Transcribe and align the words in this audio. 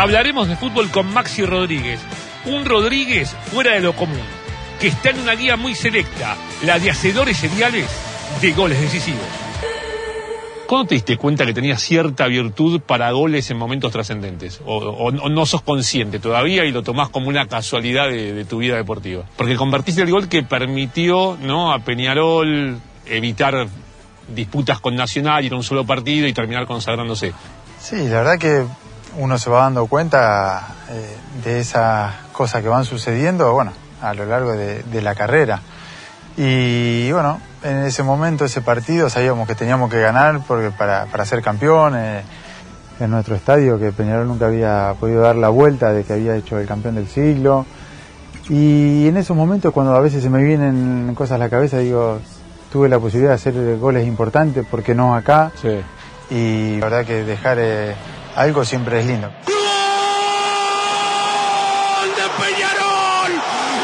Hablaremos 0.00 0.48
de 0.48 0.56
fútbol 0.56 0.90
con 0.90 1.12
Maxi 1.12 1.44
Rodríguez, 1.44 2.00
un 2.46 2.64
Rodríguez 2.64 3.36
fuera 3.52 3.74
de 3.74 3.80
lo 3.80 3.94
común, 3.94 4.22
que 4.80 4.88
está 4.88 5.10
en 5.10 5.20
una 5.20 5.34
guía 5.34 5.56
muy 5.56 5.74
selecta, 5.74 6.38
la 6.64 6.78
de 6.78 6.90
hacedores 6.90 7.36
seriales 7.36 7.86
de 8.40 8.52
goles 8.52 8.80
decisivos. 8.80 9.49
¿Cuándo 10.70 10.86
te 10.86 10.94
diste 10.94 11.16
cuenta 11.16 11.44
que 11.44 11.52
tenías 11.52 11.82
cierta 11.82 12.28
virtud 12.28 12.80
para 12.80 13.10
goles 13.10 13.50
en 13.50 13.56
momentos 13.56 13.90
trascendentes? 13.90 14.60
O, 14.64 15.10
no 15.10 15.44
sos 15.44 15.62
consciente 15.62 16.20
todavía 16.20 16.64
y 16.64 16.70
lo 16.70 16.84
tomás 16.84 17.08
como 17.08 17.26
una 17.26 17.48
casualidad 17.48 18.08
de, 18.08 18.44
tu 18.44 18.58
vida 18.58 18.76
deportiva? 18.76 19.24
Porque 19.36 19.56
convertiste 19.56 20.02
el 20.02 20.12
gol 20.12 20.28
que 20.28 20.44
permitió 20.44 21.36
¿no? 21.40 21.72
a 21.72 21.80
Peñarol 21.80 22.78
evitar 23.04 23.66
disputas 24.32 24.78
con 24.78 24.94
Nacional, 24.94 25.44
ir 25.44 25.54
a 25.54 25.56
un 25.56 25.64
solo 25.64 25.84
partido 25.84 26.28
y 26.28 26.32
terminar 26.32 26.68
consagrándose. 26.68 27.32
Sí, 27.80 27.96
la 28.08 28.18
verdad 28.18 28.38
que 28.38 28.64
uno 29.16 29.38
se 29.38 29.50
va 29.50 29.62
dando 29.62 29.86
cuenta 29.86 30.68
eh, 30.88 31.16
de 31.42 31.58
esas 31.58 32.14
cosas 32.30 32.62
que 32.62 32.68
van 32.68 32.84
sucediendo, 32.84 33.52
bueno, 33.54 33.72
a 34.00 34.14
lo 34.14 34.24
largo 34.24 34.52
de, 34.52 35.02
la 35.02 35.16
carrera. 35.16 35.62
Y 36.42 37.12
bueno, 37.12 37.38
en 37.62 37.84
ese 37.84 38.02
momento, 38.02 38.46
ese 38.46 38.62
partido, 38.62 39.10
sabíamos 39.10 39.46
que 39.46 39.54
teníamos 39.54 39.90
que 39.90 40.00
ganar 40.00 40.40
porque 40.48 40.70
para, 40.70 41.06
ser 41.26 41.42
campeón 41.42 41.94
eh, 41.94 42.22
en 42.98 43.10
nuestro 43.10 43.34
estadio, 43.34 43.78
que 43.78 43.92
Peñarol 43.92 44.26
nunca 44.26 44.46
había 44.46 44.94
podido 44.98 45.20
dar 45.20 45.36
la 45.36 45.50
vuelta 45.50 45.92
de 45.92 46.02
que 46.02 46.14
había 46.14 46.34
hecho 46.34 46.58
el 46.58 46.66
campeón 46.66 46.94
del 46.94 47.08
siglo. 47.08 47.66
Y 48.48 49.06
en 49.06 49.18
esos 49.18 49.36
momentos, 49.36 49.70
cuando 49.70 49.94
a 49.94 50.00
veces 50.00 50.22
se 50.22 50.30
me 50.30 50.42
vienen 50.42 51.14
cosas 51.14 51.34
a 51.34 51.38
la 51.38 51.50
cabeza, 51.50 51.76
digo, 51.76 52.20
tuve 52.72 52.88
la 52.88 52.98
posibilidad 52.98 53.32
de 53.32 53.34
hacer 53.34 53.76
goles 53.76 54.06
importantes, 54.06 54.64
¿por 54.64 54.82
qué 54.82 54.94
no 54.94 55.14
acá? 55.14 55.52
Sí. 55.60 55.78
Y 56.34 56.78
la 56.78 56.86
verdad 56.86 57.04
que 57.04 57.22
dejar... 57.22 57.58
Eh, 57.60 57.94
algo 58.36 58.64
siempre 58.64 59.00
es 59.00 59.06
lindo. 59.06 59.28
¡Gol 59.28 59.34
de 62.16 62.22
Peñarol! 62.42 63.32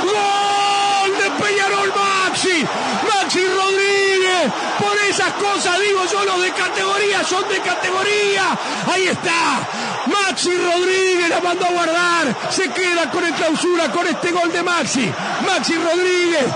¡Gol 0.06 1.10
de 1.18 1.44
Peñarol 1.44 2.15
Maxi! 2.26 2.58
Maxi 3.06 3.40
Rodríguez. 3.46 4.52
Por 4.78 4.96
esas 5.08 5.32
cosas 5.34 5.78
digo 5.80 6.00
yo, 6.10 6.24
los 6.24 6.42
de 6.42 6.50
categoría 6.50 7.22
son 7.22 7.48
de 7.48 7.60
categoría. 7.60 8.58
Ahí 8.92 9.06
está. 9.06 9.60
Maxi 10.06 10.50
Rodríguez 10.50 11.28
la 11.30 11.40
mandó 11.40 11.66
a 11.66 11.70
guardar. 11.70 12.36
Se 12.50 12.68
queda 12.70 13.10
con 13.12 13.24
el 13.24 13.32
clausura 13.32 13.92
con 13.92 14.06
este 14.08 14.32
gol 14.32 14.52
de 14.52 14.62
Maxi. 14.62 15.08
Maxi 15.46 15.74
Rodríguez 15.74 16.46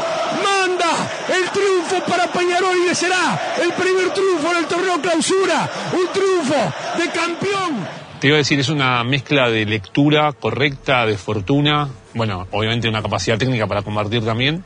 manda 0.42 0.90
el 1.28 1.48
triunfo 1.50 2.00
para 2.04 2.26
Peñarol 2.26 2.76
y 2.90 2.94
será 2.94 3.40
el 3.62 3.72
primer 3.72 4.10
triunfo 4.10 4.50
en 4.50 4.58
el 4.58 4.66
torneo 4.66 5.00
clausura. 5.00 5.70
Un 5.92 6.08
triunfo 6.12 6.72
de 6.98 7.10
campeón. 7.10 7.88
Te 8.20 8.26
iba 8.26 8.36
a 8.36 8.38
decir, 8.38 8.58
es 8.58 8.68
una 8.68 9.04
mezcla 9.04 9.48
de 9.48 9.64
lectura 9.64 10.32
correcta, 10.32 11.06
de 11.06 11.16
fortuna, 11.16 11.88
bueno, 12.12 12.48
obviamente 12.50 12.88
una 12.88 13.00
capacidad 13.00 13.38
técnica 13.38 13.66
para 13.66 13.82
convertir 13.82 14.24
también. 14.24 14.62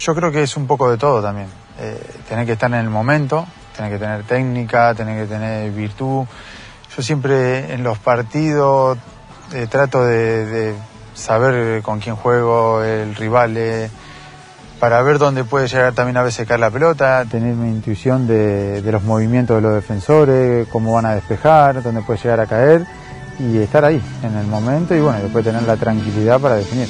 Yo 0.00 0.14
creo 0.14 0.32
que 0.32 0.42
es 0.42 0.56
un 0.56 0.66
poco 0.66 0.90
de 0.90 0.96
todo 0.96 1.22
también. 1.22 1.48
Eh, 1.78 2.00
tener 2.26 2.46
que 2.46 2.52
estar 2.52 2.70
en 2.70 2.78
el 2.78 2.88
momento, 2.88 3.46
tener 3.76 3.92
que 3.92 3.98
tener 3.98 4.24
técnica, 4.24 4.94
tener 4.94 5.22
que 5.22 5.32
tener 5.32 5.70
virtud. 5.72 6.24
Yo 6.96 7.02
siempre 7.02 7.72
en 7.74 7.82
los 7.82 7.98
partidos 7.98 8.96
eh, 9.52 9.66
trato 9.68 10.02
de, 10.04 10.74
saber 11.14 11.82
con 11.82 12.00
quién 12.00 12.16
juego, 12.16 12.82
el 12.82 13.14
rival. 13.14 13.56
Eh, 13.58 13.90
para 14.78 15.02
ver 15.02 15.18
dónde 15.18 15.44
puede 15.44 15.68
llegar 15.68 15.92
también 15.92 16.16
a 16.16 16.22
veces 16.22 16.48
caer 16.48 16.60
la 16.60 16.70
pelota, 16.70 17.26
tener 17.30 17.54
mi 17.54 17.68
intuición 17.68 18.26
de, 18.26 18.80
los 18.90 19.02
movimientos 19.02 19.56
de 19.56 19.60
los 19.60 19.74
defensores, 19.74 20.66
cómo 20.68 20.94
van 20.94 21.04
a 21.04 21.14
despejar, 21.14 21.82
dónde 21.82 22.00
puede 22.00 22.18
llegar 22.18 22.40
a 22.40 22.46
caer 22.46 22.86
y 23.38 23.58
estar 23.58 23.84
ahí 23.84 24.02
en 24.22 24.34
el 24.38 24.46
momento 24.46 24.94
y 24.94 25.00
bueno, 25.00 25.18
después 25.18 25.44
tener 25.44 25.64
la 25.64 25.76
tranquilidad 25.76 26.40
para 26.40 26.54
definir. 26.54 26.88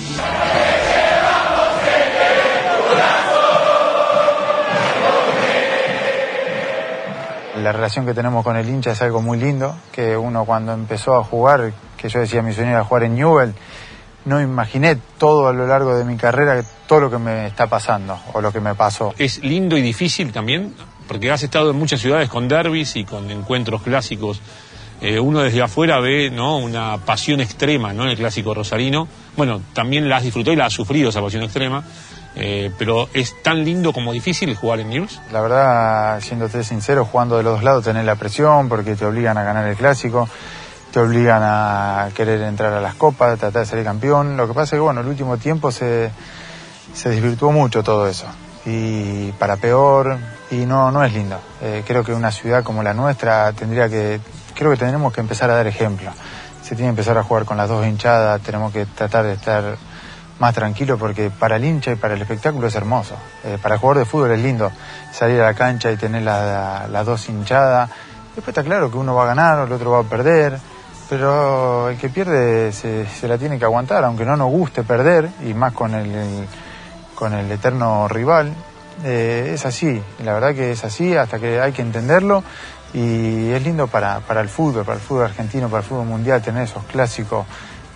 La 7.61 7.73
relación 7.73 8.07
que 8.07 8.15
tenemos 8.15 8.43
con 8.43 8.57
el 8.57 8.69
hincha 8.69 8.93
es 8.93 9.03
algo 9.03 9.21
muy 9.21 9.39
lindo, 9.39 9.77
que 9.93 10.17
uno 10.17 10.45
cuando 10.45 10.73
empezó 10.73 11.15
a 11.17 11.25
jugar, 11.25 11.73
que 11.97 12.09
yo 12.09 12.21
decía 12.21 12.43
mi 12.43 12.53
sueño 12.53 12.71
era 12.71 12.85
jugar 12.85 13.05
en 13.05 13.15
Newell, 13.15 13.55
no 14.25 14.41
imaginé 14.41 14.97
todo 15.19 15.49
a 15.49 15.53
lo 15.53 15.67
largo 15.67 15.97
de 15.97 16.05
mi 16.05 16.17
carrera, 16.17 16.63
todo 16.87 17.01
lo 17.01 17.11
que 17.11 17.19
me 17.19 17.47
está 17.47 17.67
pasando 17.67 18.19
o 18.33 18.41
lo 18.41 18.53
que 18.53 18.61
me 18.61 18.75
pasó. 18.75 19.15
¿Es 19.19 19.43
lindo 19.43 19.77
y 19.77 19.83
difícil 19.83 20.33
también? 20.33 20.75
Porque 21.07 21.31
has 21.31 21.43
estado 21.43 21.71
en 21.71 21.77
muchas 21.77 22.01
ciudades 22.01 22.29
con 22.29 22.49
derbis 22.49 22.97
y 22.97 23.05
con 23.05 23.31
encuentros 23.31 23.83
clásicos. 23.83 24.41
Eh, 25.01 25.19
uno 25.19 25.41
desde 25.41 25.63
afuera 25.63 25.99
ve 25.99 26.31
¿no? 26.31 26.59
una 26.59 26.99
pasión 26.99 27.41
extrema 27.41 27.93
¿no? 27.93 28.05
el 28.09 28.17
clásico 28.17 28.53
rosarino. 28.53 29.09
Bueno, 29.37 29.63
también 29.73 30.09
la 30.09 30.19
has 30.19 30.23
disfrutado 30.23 30.53
y 30.53 30.57
la 30.57 30.67
has 30.67 30.73
sufrido 30.73 31.09
esa 31.09 31.23
pasión 31.23 31.43
extrema. 31.43 31.83
Eh, 32.37 32.71
pero 32.79 33.09
¿es 33.13 33.43
tan 33.43 33.65
lindo 33.65 33.93
como 33.93 34.13
difícil 34.13 34.55
jugar 34.55 34.81
en 34.81 34.91
News? 34.91 35.21
La 35.33 35.41
verdad, 35.41 36.21
siéndote 36.21 36.63
sincero, 36.63 37.05
jugando 37.05 37.37
de 37.37 37.43
los 37.43 37.55
dos 37.55 37.65
lados 37.65 37.85
tenés 37.85 38.05
la 38.05 38.15
presión 38.15 38.69
porque 38.69 38.95
te 38.95 39.05
obligan 39.05 39.37
a 39.37 39.43
ganar 39.43 39.67
el 39.67 39.77
clásico 39.77 40.29
te 40.91 40.99
obligan 40.99 41.43
a 41.43 42.09
querer 42.15 42.41
entrar 42.43 42.73
a 42.73 42.81
las 42.81 42.95
copas, 42.95 43.39
tratar 43.39 43.63
de 43.63 43.67
salir 43.67 43.85
campeón. 43.85 44.37
Lo 44.37 44.47
que 44.47 44.55
pasa 44.55 44.75
es 44.75 44.79
que, 44.79 44.81
bueno, 44.81 45.01
el 45.01 45.07
último 45.07 45.37
tiempo 45.37 45.71
se, 45.71 46.11
se 46.93 47.11
desvirtuó 47.11 47.53
mucho 47.53 47.83
todo 47.83 48.09
eso. 48.09 48.27
Y 48.67 49.33
para 49.33 49.57
peor, 49.57 50.19
y 50.51 50.67
no, 50.67 50.91
no 50.91 51.05
es 51.05 51.13
lindo. 51.13 51.39
Eh, 51.63 51.85
creo 51.87 52.05
que 52.05 52.13
una 52.13 52.33
ciudad 52.33 52.65
como 52.65 52.83
la 52.83 52.93
nuestra 52.93 53.53
tendría 53.53 53.89
que, 53.89 54.21
creo 54.55 54.71
que 54.73 54.77
tenemos 54.77 55.13
que 55.13 55.21
empezar 55.21 55.51
a 55.51 55.55
dar 55.55 55.67
ejemplo. 55.67 56.11
Se 56.63 56.75
tiene 56.75 56.89
que 56.89 57.01
empezar 57.01 57.17
a 57.17 57.23
jugar 57.23 57.45
con 57.45 57.57
las 57.57 57.69
dos 57.69 57.87
hinchadas, 57.87 58.41
tenemos 58.43 58.73
que 58.73 58.85
tratar 58.87 59.25
de 59.25 59.33
estar 59.33 59.77
más 60.41 60.55
tranquilos 60.55 60.99
porque 60.99 61.31
para 61.31 61.57
el 61.57 61.65
hincha 61.65 61.93
y 61.93 61.97
para 61.97 62.15
el 62.15 62.23
espectáculo 62.23 62.67
es 62.67 62.75
hermoso. 62.75 63.15
Eh, 63.45 63.59
para 63.63 63.77
el 63.77 63.81
jugador 63.81 63.99
de 63.99 64.05
fútbol 64.05 64.33
es 64.33 64.41
lindo 64.41 64.73
salir 65.13 65.41
a 65.41 65.45
la 65.45 65.55
cancha 65.55 65.93
y 65.93 65.97
tener 65.97 66.23
las 66.23 67.07
dos 67.07 67.29
hinchadas. 67.29 67.89
Después 68.35 68.49
está 68.49 68.65
claro 68.65 68.91
que 68.91 68.97
uno 68.97 69.15
va 69.15 69.23
a 69.23 69.27
ganar, 69.27 69.67
el 69.67 69.73
otro 69.73 69.93
va 69.93 70.01
a 70.01 70.05
perder 70.05 70.59
pero 71.11 71.89
el 71.89 71.99
que 71.99 72.09
pierde 72.09 72.71
se, 72.71 73.27
la 73.27 73.37
tiene 73.37 73.59
que 73.59 73.65
aguantar, 73.65 74.05
aunque 74.05 74.25
no 74.25 74.37
nos 74.37 74.49
guste 74.49 74.85
perder, 74.85 75.29
y 75.45 75.53
más 75.55 75.73
con 75.73 75.93
el, 75.93 76.47
con 77.17 77.35
el 77.35 77.51
eterno 77.51 78.07
rival. 78.07 78.55
Eh, 79.03 79.51
es 79.55 79.67
así, 79.67 80.01
la 80.23 80.35
verdad 80.35 80.55
que 80.55 80.71
es 80.71 80.85
así, 80.85 81.17
hasta 81.17 81.41
que 81.41 81.61
hay 81.61 81.73
que 81.73 81.83
entenderlo, 81.83 82.45
y 82.95 83.51
es 83.51 83.61
lindo 83.65 83.89
para, 83.89 84.21
para 84.21 84.41
el 84.41 84.49
fútbol, 84.49 84.85
para 84.85 84.99
el 84.99 85.03
fútbol 85.03 85.25
argentino, 85.25 85.69
para 85.69 85.83
el 85.83 85.89
fútbol 85.89 86.07
mundial, 86.07 86.41
tener 86.43 86.63
esos 86.63 86.85
clásicos 86.85 87.45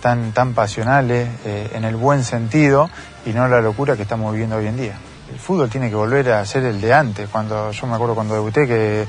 tan, 0.05 0.33
tan 0.33 0.53
pasionales, 0.53 1.27
eh, 1.45 1.71
en 1.73 1.83
el 1.83 1.95
buen 1.95 2.23
sentido, 2.23 2.91
y 3.25 3.31
no 3.31 3.47
la 3.47 3.59
locura 3.59 3.95
que 3.95 4.03
estamos 4.03 4.31
viviendo 4.33 4.55
hoy 4.55 4.67
en 4.67 4.77
día. 4.77 4.93
El 5.33 5.39
fútbol 5.39 5.67
tiene 5.67 5.89
que 5.89 5.95
volver 5.95 6.31
a 6.31 6.45
ser 6.45 6.63
el 6.63 6.79
de 6.79 6.93
antes, 6.93 7.27
cuando 7.27 7.71
yo 7.71 7.87
me 7.87 7.95
acuerdo 7.95 8.13
cuando 8.13 8.35
debuté 8.35 8.67
que, 8.67 9.07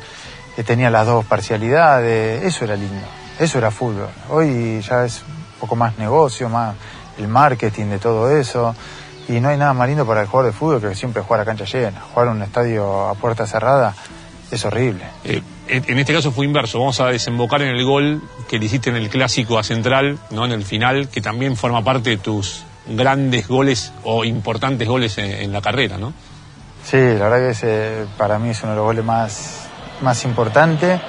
tenía 0.64 0.88
las 0.88 1.06
dos 1.06 1.26
parcialidades, 1.26 2.42
eso 2.42 2.64
era 2.64 2.76
lindo. 2.76 3.06
Eso 3.38 3.58
era 3.58 3.70
fútbol. 3.70 4.08
Hoy 4.30 4.80
ya 4.80 5.04
es 5.04 5.20
un 5.20 5.60
poco 5.60 5.76
más 5.76 5.98
negocio, 5.98 6.48
más 6.48 6.74
el 7.18 7.28
marketing 7.28 7.88
de 7.88 7.98
todo 7.98 8.30
eso. 8.30 8.74
Y 9.28 9.38
no 9.38 9.50
hay 9.50 9.58
nada 9.58 9.74
más 9.74 9.86
lindo 9.88 10.06
para 10.06 10.22
el 10.22 10.28
jugador 10.28 10.50
de 10.50 10.58
fútbol 10.58 10.80
que 10.80 10.94
siempre 10.94 11.20
jugar 11.20 11.42
a 11.42 11.44
cancha 11.44 11.66
llena. 11.66 12.00
Jugar 12.00 12.28
en 12.28 12.36
un 12.36 12.42
estadio 12.42 13.06
a 13.06 13.14
puerta 13.16 13.46
cerrada 13.46 13.94
es 14.50 14.64
horrible. 14.64 15.04
Eh, 15.24 15.42
en 15.68 15.98
este 15.98 16.12
caso 16.12 16.32
fue 16.32 16.46
inverso. 16.46 16.78
Vamos 16.78 17.00
a 17.00 17.06
desembocar 17.08 17.62
en 17.62 17.68
el 17.68 17.84
gol 17.84 18.22
que 18.48 18.58
le 18.58 18.66
hiciste 18.66 18.90
en 18.90 18.96
el 18.96 19.08
clásico 19.08 19.58
a 19.58 19.62
Central, 19.62 20.18
¿no? 20.30 20.44
en 20.44 20.52
el 20.52 20.64
final, 20.64 21.08
que 21.08 21.20
también 21.20 21.56
forma 21.56 21.82
parte 21.82 22.10
de 22.10 22.16
tus 22.18 22.64
grandes 22.88 23.48
goles 23.48 23.92
o 24.04 24.24
importantes 24.24 24.86
goles 24.86 25.18
en, 25.18 25.52
la 25.52 25.60
carrera, 25.60 25.98
¿no? 25.98 26.12
Sí, 26.84 26.96
la 26.96 27.28
verdad 27.28 27.38
que 27.38 27.50
ese 27.50 28.06
para 28.16 28.38
mí 28.38 28.50
es 28.50 28.62
uno 28.62 28.72
de 28.72 28.76
los 28.76 28.84
goles 28.84 29.04
más, 29.04 29.68
más 30.02 30.24
importantes. 30.24 31.00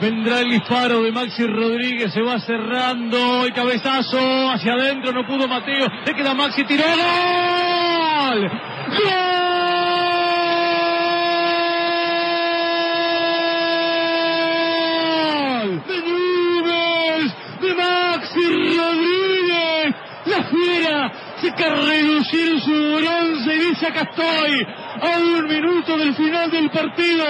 Vendrá 0.00 0.40
el 0.40 0.50
disparo 0.50 1.02
de 1.02 1.10
Maxi 1.10 1.44
Rodríguez, 1.44 2.12
se 2.14 2.22
va 2.22 2.38
cerrando 2.40 3.44
el 3.44 3.52
cabezazo 3.52 4.48
hacia 4.52 4.74
adentro, 4.74 5.12
no 5.12 5.26
pudo 5.26 5.48
Mateo, 5.48 5.88
le 6.06 6.14
queda 6.14 6.34
Maxi, 6.34 6.64
tiró 6.64 6.84
gol. 6.84 8.48
¡Gol! 9.04 9.48
De 17.60 17.66
de 17.66 17.74
Maxi 17.74 18.46
Rodríguez, 18.78 19.94
la 20.26 20.44
fiera 20.44 21.12
se 21.40 21.52
que 21.54 21.68
reducir 22.30 22.60
su 22.60 22.70
bronce 22.70 23.54
y 23.54 23.58
dice 23.70 23.86
acá 23.86 24.02
estoy, 24.02 24.66
a 25.02 25.18
un 25.18 25.46
minuto 25.46 25.96
del 25.96 26.14
final 26.14 26.50
del 26.50 26.70
partido, 26.70 27.24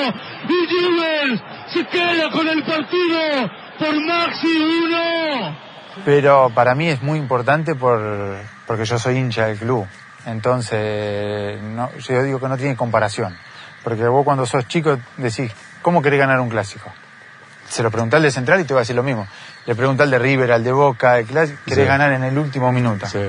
y 0.48 0.66
Newell's 0.66 1.42
se 1.72 1.86
queda 1.86 2.30
con 2.30 2.48
el 2.48 2.62
partido 2.64 3.50
por 3.78 4.00
Maxi 4.06 4.58
1. 4.58 5.58
Pero 6.04 6.50
para 6.54 6.74
mí 6.74 6.88
es 6.88 7.02
muy 7.02 7.18
importante 7.18 7.74
por, 7.74 8.36
porque 8.66 8.84
yo 8.84 8.98
soy 8.98 9.16
hincha 9.16 9.46
del 9.46 9.58
club. 9.58 9.86
Entonces, 10.26 11.60
no, 11.62 11.90
yo 11.96 12.22
digo 12.22 12.40
que 12.40 12.48
no 12.48 12.56
tiene 12.56 12.76
comparación. 12.76 13.36
Porque 13.82 14.06
vos 14.06 14.24
cuando 14.24 14.44
sos 14.46 14.66
chico 14.68 14.98
decís, 15.16 15.52
¿cómo 15.82 16.02
querés 16.02 16.18
ganar 16.18 16.40
un 16.40 16.48
clásico? 16.50 16.90
Se 17.68 17.82
lo 17.82 17.90
preguntás 17.90 18.18
al 18.18 18.22
de 18.24 18.30
Central 18.30 18.60
y 18.60 18.64
te 18.64 18.74
va 18.74 18.80
a 18.80 18.82
decir 18.82 18.96
lo 18.96 19.02
mismo. 19.02 19.26
Le 19.66 19.74
preguntás 19.74 20.04
al 20.04 20.10
de 20.10 20.18
River, 20.18 20.52
al 20.52 20.64
de 20.64 20.72
Boca, 20.72 21.18
el 21.18 21.26
clásico, 21.26 21.58
querés 21.64 21.84
Sí. 21.84 21.88
ganar 21.88 22.12
en 22.12 22.24
el 22.24 22.36
último 22.38 22.72
minuto. 22.72 23.06
Sí. 23.06 23.20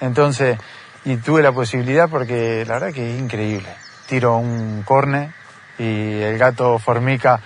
Entonces, 0.00 0.58
y 1.06 1.16
tuve 1.18 1.40
la 1.40 1.52
posibilidad 1.52 2.08
porque 2.08 2.64
la 2.66 2.74
verdad 2.74 2.92
que 2.92 3.14
es 3.14 3.20
increíble. 3.20 3.68
Tiro 4.08 4.36
un 4.38 4.82
corne 4.84 5.32
y 5.78 6.20
el 6.20 6.36
gato 6.36 6.80
Formica, 6.80 7.40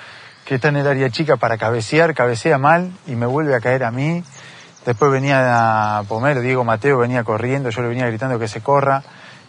que 0.47 0.55
está 0.55 0.69
en 0.69 0.77
el 0.77 0.87
área 0.87 1.11
chica 1.11 1.37
para 1.37 1.59
cabecear, 1.59 2.15
cabecea 2.15 2.57
mal 2.57 2.91
y 3.07 3.17
me 3.17 3.27
vuelve 3.27 3.55
a 3.55 3.61
caer 3.61 3.85
a 3.85 3.91
mí. 3.91 4.25
Después 4.87 5.12
venía 5.12 5.99
a 5.99 6.03
Pomero, 6.05 6.41
Diego 6.41 6.65
Mateo 6.65 6.97
venía 6.97 7.23
corriendo, 7.23 7.69
yo 7.69 7.83
le 7.83 7.89
venía 7.89 8.07
gritando 8.07 8.39
que 8.39 8.49
se 8.49 8.62
corra. 8.62 9.03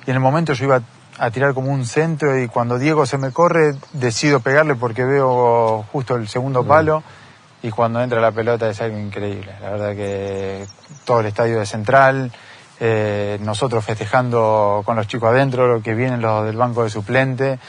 Y 0.05 0.09
en 0.09 0.17
el 0.17 0.21
momento 0.21 0.51
yo 0.51 0.65
iba 0.65 0.81
a 1.17 1.31
tirar 1.31 1.53
como 1.53 1.71
un 1.71 1.85
centro 1.85 2.37
y 2.37 2.49
cuando 2.49 2.77
Diego 2.77 3.05
se 3.05 3.17
me 3.17 3.31
corre, 3.31 3.75
decido 3.93 4.41
pegarle 4.41 4.75
porque 4.75 5.05
veo 5.05 5.85
justo 5.89 6.17
el 6.17 6.27
segundo 6.27 6.67
palo. 6.67 7.01
Y 7.63 7.69
cuando 7.69 8.01
entra 8.01 8.19
la 8.19 8.33
pelota 8.33 8.69
es 8.69 8.81
algo 8.81 8.97
increíble. 8.97 9.55
La 9.61 9.69
verdad 9.69 9.95
que 9.95 10.65
todo 11.05 11.21
el 11.21 11.27
estadio 11.27 11.59
de 11.59 11.65
Central, 11.65 12.31
eh, 12.83 13.37
nosotros 13.41 13.85
festejando 13.85 14.81
con 14.83 14.95
los 14.95 15.07
chicos 15.07 15.29
adentro, 15.29 15.67
lo 15.67 15.81
que 15.83 15.93
vienen 15.93 16.19
los 16.19 16.43
del 16.45 16.57
banco 16.57 16.83
de 16.83 16.89
suplente, 16.89 17.59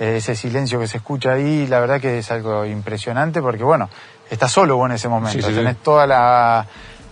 eh, 0.00 0.16
ese 0.16 0.34
silencio 0.34 0.80
que 0.80 0.86
se 0.88 0.96
escucha 0.96 1.32
ahí, 1.34 1.66
la 1.66 1.80
verdad 1.80 2.00
que 2.00 2.18
es 2.18 2.30
algo 2.30 2.64
impresionante 2.64 3.42
porque 3.42 3.62
bueno, 3.62 3.90
estás 4.30 4.50
solo 4.50 4.76
vos 4.76 4.88
en 4.88 4.96
ese 4.96 5.08
momento, 5.08 5.32
Sí, 5.38 5.42
sí, 5.42 5.50
sí. 5.50 5.54
tenés 5.54 5.76
toda 5.82 6.06
la, 6.06 6.66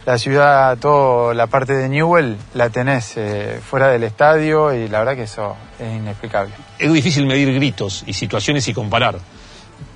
la 0.06 0.18
ciudad, 0.18 0.78
toda 0.78 1.34
la 1.34 1.46
parte 1.46 1.74
de 1.74 1.88
Newell, 1.90 2.38
la 2.54 2.70
tenés 2.70 3.12
eh, 3.16 3.60
fuera 3.62 3.88
del 3.88 4.02
estadio 4.04 4.72
y 4.72 4.88
la 4.88 5.00
verdad 5.00 5.14
que 5.14 5.24
eso 5.24 5.54
es 5.78 5.92
inexplicable. 5.94 6.54
Es 6.78 6.90
difícil 6.90 7.26
medir 7.26 7.52
gritos 7.54 8.02
y 8.06 8.14
situaciones 8.14 8.66
y 8.68 8.72
comparar. 8.72 9.18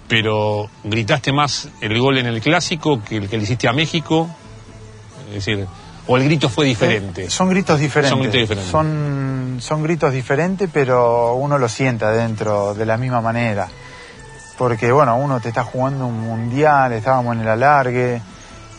Pero 0.08 0.68
gritaste 0.84 1.32
más 1.32 1.68
el 1.80 1.98
gol 1.98 2.18
en 2.18 2.26
el 2.26 2.40
clásico 2.40 3.02
que 3.02 3.16
el 3.16 3.28
que 3.28 3.38
le 3.38 3.42
hiciste 3.42 3.66
a 3.66 3.72
México. 3.72 4.28
Es 5.28 5.34
decir, 5.44 5.66
o 6.08 6.16
el 6.16 6.24
grito 6.24 6.48
fue 6.48 6.66
diferente. 6.66 7.24
Eh, 7.24 7.30
Son 7.30 7.48
gritos 7.48 7.78
diferentes. 7.80 8.10
Son 8.10 8.20
gritos 8.20 8.40
diferentes. 8.40 8.70
Son, 8.70 9.56
son 9.60 9.82
gritos 9.82 10.12
diferentes, 10.12 10.68
pero 10.72 11.34
uno 11.34 11.58
lo 11.58 11.68
siente 11.68 12.04
adentro 12.04 12.74
de 12.74 12.86
la 12.86 12.96
misma 12.96 13.20
manera. 13.20 13.68
Porque, 14.58 14.90
bueno, 14.92 15.16
uno 15.16 15.40
te 15.40 15.48
está 15.50 15.64
jugando 15.64 16.06
un 16.06 16.20
mundial, 16.20 16.92
estábamos 16.92 17.34
en 17.36 17.42
el 17.42 17.48
alargue. 17.48 18.20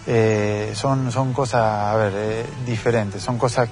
eh, 0.07 0.71
son, 0.73 1.11
son 1.11 1.33
cosas, 1.33 1.61
a 1.63 1.95
ver, 1.97 2.13
eh, 2.15 2.45
diferentes. 2.65 3.21
Son 3.21 3.37
cosas 3.37 3.69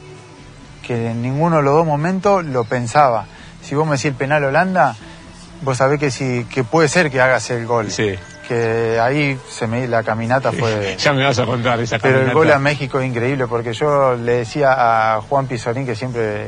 que 0.86 1.12
en 1.12 1.22
ninguno 1.22 1.58
de 1.58 1.64
los 1.64 1.74
dos 1.74 1.86
momentos 1.86 2.44
lo 2.46 2.64
pensaba. 2.66 3.26
Si 3.64 3.74
vos 3.74 3.86
me 3.86 3.94
decís 3.94 4.06
el 4.06 4.14
penal 4.16 4.44
Holanda, 4.44 4.96
vos 5.64 5.78
sabés 5.78 6.00
que, 6.00 6.12
si, 6.12 6.44
que 6.46 6.64
puede 6.64 6.88
ser 6.90 7.10
que 7.10 7.22
hagas 7.22 7.50
el 7.50 7.66
gol. 7.66 7.90
Sí. 7.90 8.14
Que 8.48 9.00
ahí 9.00 9.40
se 9.50 9.68
me, 9.68 9.88
la 9.88 10.04
caminata 10.04 10.52
fue... 10.52 10.96
Ya 11.00 11.14
me 11.14 11.24
vas 11.24 11.40
a 11.40 11.46
contar 11.46 11.80
esa 11.80 11.98
Pero 12.00 12.22
el 12.22 12.32
gol 12.32 12.52
a 12.52 12.60
México 12.60 13.00
es 13.00 13.08
increíble 13.08 13.48
porque 13.48 13.74
yo 13.74 14.16
le 14.16 14.38
decía 14.38 15.16
a 15.16 15.22
Juan 15.22 15.48
Pizorín, 15.48 15.86
que 15.86 15.96
siempre 15.96 16.48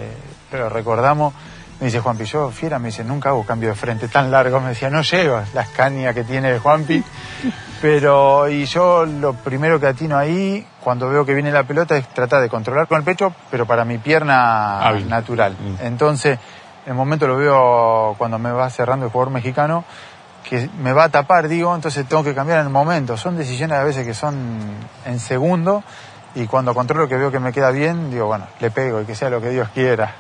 lo 0.51 0.69
recordamos, 0.69 1.33
me 1.79 1.85
dice 1.87 1.99
Juanpi, 1.99 2.25
yo 2.25 2.49
fiera, 2.49 2.79
me 2.79 2.87
dice, 2.87 3.03
nunca 3.03 3.29
hago 3.29 3.43
cambio 3.43 3.69
de 3.69 3.75
frente 3.75 4.07
tan 4.07 4.31
largo, 4.31 4.59
me 4.59 4.69
decía, 4.69 4.89
no 4.89 5.01
llego 5.01 5.41
las 5.53 5.69
cañas 5.69 6.15
que 6.15 6.23
tiene 6.23 6.57
Juanpi, 6.57 7.03
pero 7.81 8.49
y 8.49 8.65
yo 8.65 9.05
lo 9.05 9.33
primero 9.33 9.79
que 9.79 9.87
atino 9.87 10.17
ahí, 10.17 10.65
cuando 10.83 11.07
veo 11.09 11.25
que 11.25 11.33
viene 11.33 11.51
la 11.51 11.63
pelota, 11.63 11.95
es 11.95 12.07
tratar 12.09 12.41
de 12.41 12.49
controlar 12.49 12.87
con 12.87 12.97
el 12.97 13.03
pecho, 13.03 13.33
pero 13.51 13.65
para 13.65 13.85
mi 13.85 13.99
pierna 13.99 14.79
Hábil. 14.79 15.07
natural. 15.07 15.53
Mm. 15.53 15.85
Entonces, 15.85 16.39
en 16.85 16.91
el 16.91 16.95
momento 16.95 17.27
lo 17.27 17.37
veo 17.37 18.15
cuando 18.17 18.39
me 18.39 18.51
va 18.51 18.69
cerrando 18.69 19.05
el 19.05 19.11
jugador 19.11 19.33
mexicano, 19.33 19.85
que 20.49 20.69
me 20.81 20.93
va 20.93 21.05
a 21.05 21.09
tapar, 21.09 21.47
digo, 21.47 21.73
entonces 21.75 22.07
tengo 22.07 22.23
que 22.23 22.33
cambiar 22.33 22.59
en 22.59 22.67
el 22.67 22.71
momento. 22.71 23.17
Son 23.17 23.37
decisiones 23.37 23.77
a 23.77 23.83
veces 23.83 24.05
que 24.05 24.13
son 24.13 24.35
en 25.05 25.19
segundo 25.19 25.83
y 26.35 26.45
cuando 26.47 26.73
controlo 26.73 27.07
que 27.07 27.17
veo 27.17 27.31
que 27.31 27.39
me 27.39 27.51
queda 27.51 27.71
bien, 27.71 28.09
digo, 28.11 28.27
bueno, 28.27 28.45
le 28.59 28.71
pego 28.71 29.01
y 29.01 29.05
que 29.05 29.15
sea 29.15 29.29
lo 29.29 29.41
que 29.41 29.49
Dios 29.49 29.67
quiera. 29.73 30.13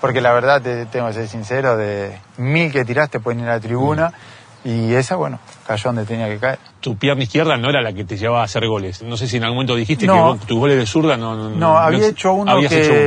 Porque 0.00 0.20
la 0.20 0.32
verdad, 0.32 0.60
te, 0.62 0.86
tengo 0.86 1.08
que 1.08 1.12
ser 1.14 1.28
sincero, 1.28 1.76
de 1.76 2.18
mil 2.38 2.72
que 2.72 2.84
tiraste 2.84 3.20
pueden 3.20 3.40
ir 3.40 3.48
a 3.48 3.54
la 3.54 3.60
tribuna 3.60 4.12
y 4.64 4.92
esa, 4.94 5.16
bueno, 5.16 5.38
cayó 5.66 5.84
donde 5.90 6.04
tenía 6.04 6.28
que 6.28 6.38
caer. 6.38 6.58
Tu 6.80 6.96
pierna 6.96 7.22
izquierda 7.22 7.56
no 7.56 7.68
era 7.70 7.80
la 7.82 7.92
que 7.92 8.04
te 8.04 8.16
llevaba 8.16 8.42
a 8.42 8.44
hacer 8.44 8.66
goles. 8.66 9.02
No 9.02 9.16
sé 9.16 9.26
si 9.28 9.36
en 9.38 9.44
algún 9.44 9.56
momento 9.56 9.76
dijiste 9.76 10.06
No. 10.06 10.14
que 10.14 10.20
vos- 10.20 10.40
tus 10.40 10.58
goles 10.58 10.76
de 10.78 10.86
zurda 10.86 11.16
no... 11.16 11.34
No, 11.36 11.50
No, 11.50 11.78
había 11.78 12.06
hecho 12.08 12.32
uno 12.34 12.52
habías 12.52 12.72
hecho 12.72 12.90
uno. 12.90 12.98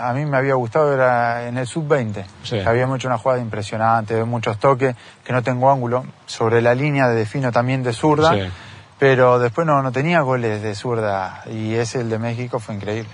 A 0.00 0.12
mí 0.12 0.24
me 0.24 0.36
había 0.36 0.54
gustado, 0.54 0.92
era 0.92 1.48
en 1.48 1.58
el 1.58 1.66
sub-20. 1.66 2.24
Sí. 2.42 2.58
Habíamos 2.60 2.96
hecho 2.98 3.08
una 3.08 3.18
jugada 3.18 3.40
impresionante, 3.40 4.14
de 4.14 4.24
muchos 4.24 4.58
toques, 4.58 4.94
que 5.24 5.32
no 5.32 5.42
tengo 5.42 5.70
ángulo. 5.70 6.04
Sobre 6.26 6.60
la 6.62 6.74
línea 6.74 7.08
de 7.08 7.14
defino 7.16 7.52
también 7.52 7.82
de 7.82 7.92
zurda, 7.92 8.34
Sí. 8.34 8.40
pero 8.98 9.38
después 9.38 9.66
no, 9.66 9.82
no 9.82 9.92
tenía 9.92 10.20
goles 10.20 10.62
de 10.62 10.74
zurda 10.74 11.42
y 11.50 11.74
ese, 11.74 12.00
el 12.00 12.10
de 12.10 12.18
México, 12.18 12.58
fue 12.58 12.74
increíble. 12.74 13.10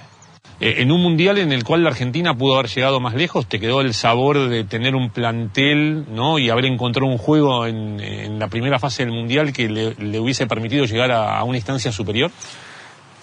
Eh, 0.59 0.77
en 0.79 0.91
un 0.91 1.03
mundial 1.03 1.37
en 1.37 1.53
el 1.53 1.65
cual 1.65 1.83
la 1.85 1.91
Argentina 1.91 2.33
pudo 2.35 2.55
haber 2.55 2.69
llegado 2.71 2.99
más 2.99 3.13
lejos, 3.15 3.47
¿te 3.47 3.61
quedó 3.61 3.83
el 3.83 3.93
sabor 3.93 4.49
de 4.49 4.65
tener 4.65 4.95
un 4.95 5.11
plantel 5.11 6.07
¿no? 6.15 6.39
y 6.39 6.49
haber 6.49 6.65
encontrado 6.65 7.07
un 7.13 7.19
juego 7.19 7.67
en, 7.67 8.01
en 8.01 8.39
la 8.39 8.49
primera 8.49 8.79
fase 8.79 9.05
del 9.05 9.13
mundial 9.13 9.53
que 9.53 9.69
le, 9.69 9.95
le 9.97 10.19
hubiese 10.19 10.47
permitido 10.47 10.87
llegar 10.87 11.13
a, 11.13 11.39
a 11.39 11.45
una 11.45 11.59
instancia 11.59 11.93
superior? 11.93 12.31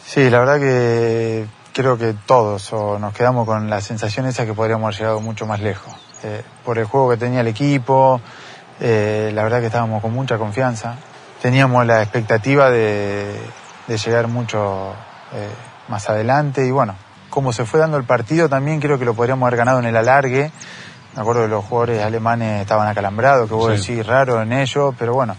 Sí, 0.06 0.30
la 0.30 0.39
verdad 0.39 0.60
que 0.60 1.45
creo 1.73 1.97
que 1.97 2.13
todos 2.25 2.71
o 2.73 2.99
nos 2.99 3.13
quedamos 3.13 3.45
con 3.45 3.69
la 3.69 3.81
sensación 3.81 4.25
esa 4.27 4.45
que 4.45 4.53
podríamos 4.53 4.85
haber 4.87 4.97
llegado 4.99 5.21
mucho 5.21 5.45
más 5.45 5.59
lejos. 5.59 5.93
Eh, 6.23 6.43
por 6.63 6.77
el 6.77 6.85
juego 6.85 7.09
que 7.09 7.17
tenía 7.17 7.41
el 7.41 7.47
equipo, 7.47 8.21
eh, 8.79 9.31
la 9.33 9.43
verdad 9.43 9.59
que 9.59 9.65
estábamos 9.67 10.01
con 10.01 10.13
mucha 10.13 10.37
confianza. 10.37 10.95
Teníamos 11.41 11.85
la 11.85 12.01
expectativa 12.01 12.69
de, 12.69 13.37
de 13.87 13.97
llegar 13.97 14.27
mucho 14.27 14.93
eh, 15.33 15.49
más 15.89 16.09
adelante 16.09 16.65
y 16.65 16.71
bueno, 16.71 16.95
como 17.29 17.51
se 17.51 17.65
fue 17.65 17.79
dando 17.79 17.97
el 17.97 18.03
partido 18.05 18.47
también 18.47 18.79
creo 18.79 18.97
que 18.99 19.05
lo 19.05 19.13
podríamos 19.15 19.45
haber 19.47 19.57
ganado 19.57 19.79
en 19.79 19.85
el 19.85 19.97
alargue. 19.97 20.51
Me 21.15 21.21
acuerdo 21.21 21.41
que 21.43 21.47
los 21.49 21.65
jugadores 21.65 22.03
alemanes 22.03 22.61
estaban 22.61 22.87
acalambrados, 22.87 23.47
que 23.49 23.55
vos 23.55 23.79
Sí. 23.81 23.93
decís 23.95 24.07
raro 24.07 24.41
en 24.41 24.53
ellos, 24.53 24.95
pero 24.97 25.13
bueno, 25.13 25.35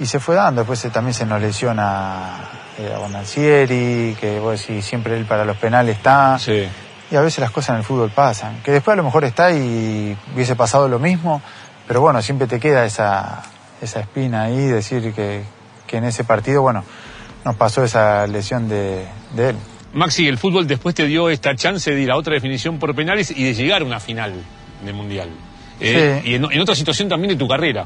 y 0.00 0.06
se 0.06 0.18
fue 0.18 0.34
dando, 0.34 0.62
después 0.62 0.80
también 0.92 1.14
se 1.14 1.26
nos 1.26 1.40
lesiona 1.40 2.38
eh, 2.78 4.16
que 4.20 4.38
vos 4.40 4.60
decís, 4.60 4.84
siempre 4.84 5.16
él 5.16 5.24
para 5.24 5.44
los 5.44 5.56
penales 5.56 5.96
está. 5.96 6.38
Sí. 6.38 6.66
Y 7.10 7.16
a 7.16 7.20
veces 7.20 7.40
las 7.40 7.50
cosas 7.50 7.70
en 7.70 7.76
el 7.76 7.84
fútbol 7.84 8.10
pasan. 8.10 8.60
Que 8.62 8.72
después 8.72 8.92
a 8.92 8.96
lo 8.96 9.04
mejor 9.04 9.24
está 9.24 9.52
y 9.52 10.16
hubiese 10.34 10.56
pasado 10.56 10.88
lo 10.88 10.98
mismo, 10.98 11.42
pero 11.86 12.00
bueno, 12.00 12.20
siempre 12.22 12.46
te 12.46 12.58
queda 12.58 12.84
esa, 12.84 13.42
esa 13.80 14.00
espina 14.00 14.44
ahí, 14.44 14.66
decir 14.66 15.12
que, 15.12 15.42
que 15.86 15.96
en 15.98 16.04
ese 16.04 16.24
partido, 16.24 16.62
bueno, 16.62 16.84
nos 17.44 17.56
pasó 17.56 17.84
esa 17.84 18.26
lesión 18.26 18.68
de, 18.68 19.06
de 19.34 19.50
él. 19.50 19.56
Maxi, 19.92 20.26
el 20.26 20.38
fútbol 20.38 20.66
después 20.66 20.94
te 20.94 21.06
dio 21.06 21.30
esta 21.30 21.54
chance 21.54 21.94
de 21.94 22.00
ir 22.00 22.10
a 22.10 22.16
otra 22.16 22.34
definición 22.34 22.78
por 22.78 22.94
penales 22.94 23.30
y 23.30 23.44
de 23.44 23.54
llegar 23.54 23.82
a 23.82 23.84
una 23.84 24.00
final 24.00 24.32
de 24.84 24.92
mundial. 24.92 25.28
Eh, 25.80 26.20
Sí. 26.24 26.30
Y 26.30 26.34
en, 26.34 26.44
en 26.50 26.60
otra 26.60 26.74
situación 26.74 27.08
también 27.08 27.30
de 27.30 27.36
tu 27.36 27.46
carrera. 27.46 27.84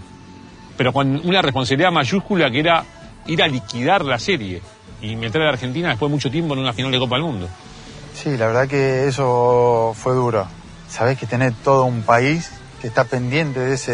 Pero 0.77 0.93
con 0.93 1.21
una 1.27 1.43
responsabilidad 1.43 1.91
mayúscula 1.91 2.51
que 2.51 2.61
era 2.61 2.85
ir 3.27 3.43
a 3.43 3.49
liquidar 3.49 4.05
la 4.05 4.19
serie 4.19 4.63
y 5.01 5.17
meter 5.17 5.41
a 5.43 5.45
la 5.45 5.51
Argentina 5.53 5.89
después 5.91 6.11
de 6.11 6.15
mucho 6.15 6.31
tiempo 6.31 6.55
en 6.55 6.61
una 6.61 6.73
final 6.73 6.91
de 6.91 6.99
Copa 6.99 7.17
del 7.17 7.25
Mundo. 7.25 7.49
Sí, 8.15 8.37
la 8.37 8.47
verdad 8.47 8.67
que 8.69 9.07
eso 9.07 9.95
fue 9.97 10.15
duro. 10.15 10.47
Sabés 10.89 11.19
que 11.19 11.27
tenés 11.27 11.55
todo 11.63 11.85
un 11.85 12.03
país 12.03 12.51
que 12.81 12.89
está 12.89 13.05
pendiente 13.05 13.61
de 13.61 13.75
ese, 13.75 13.93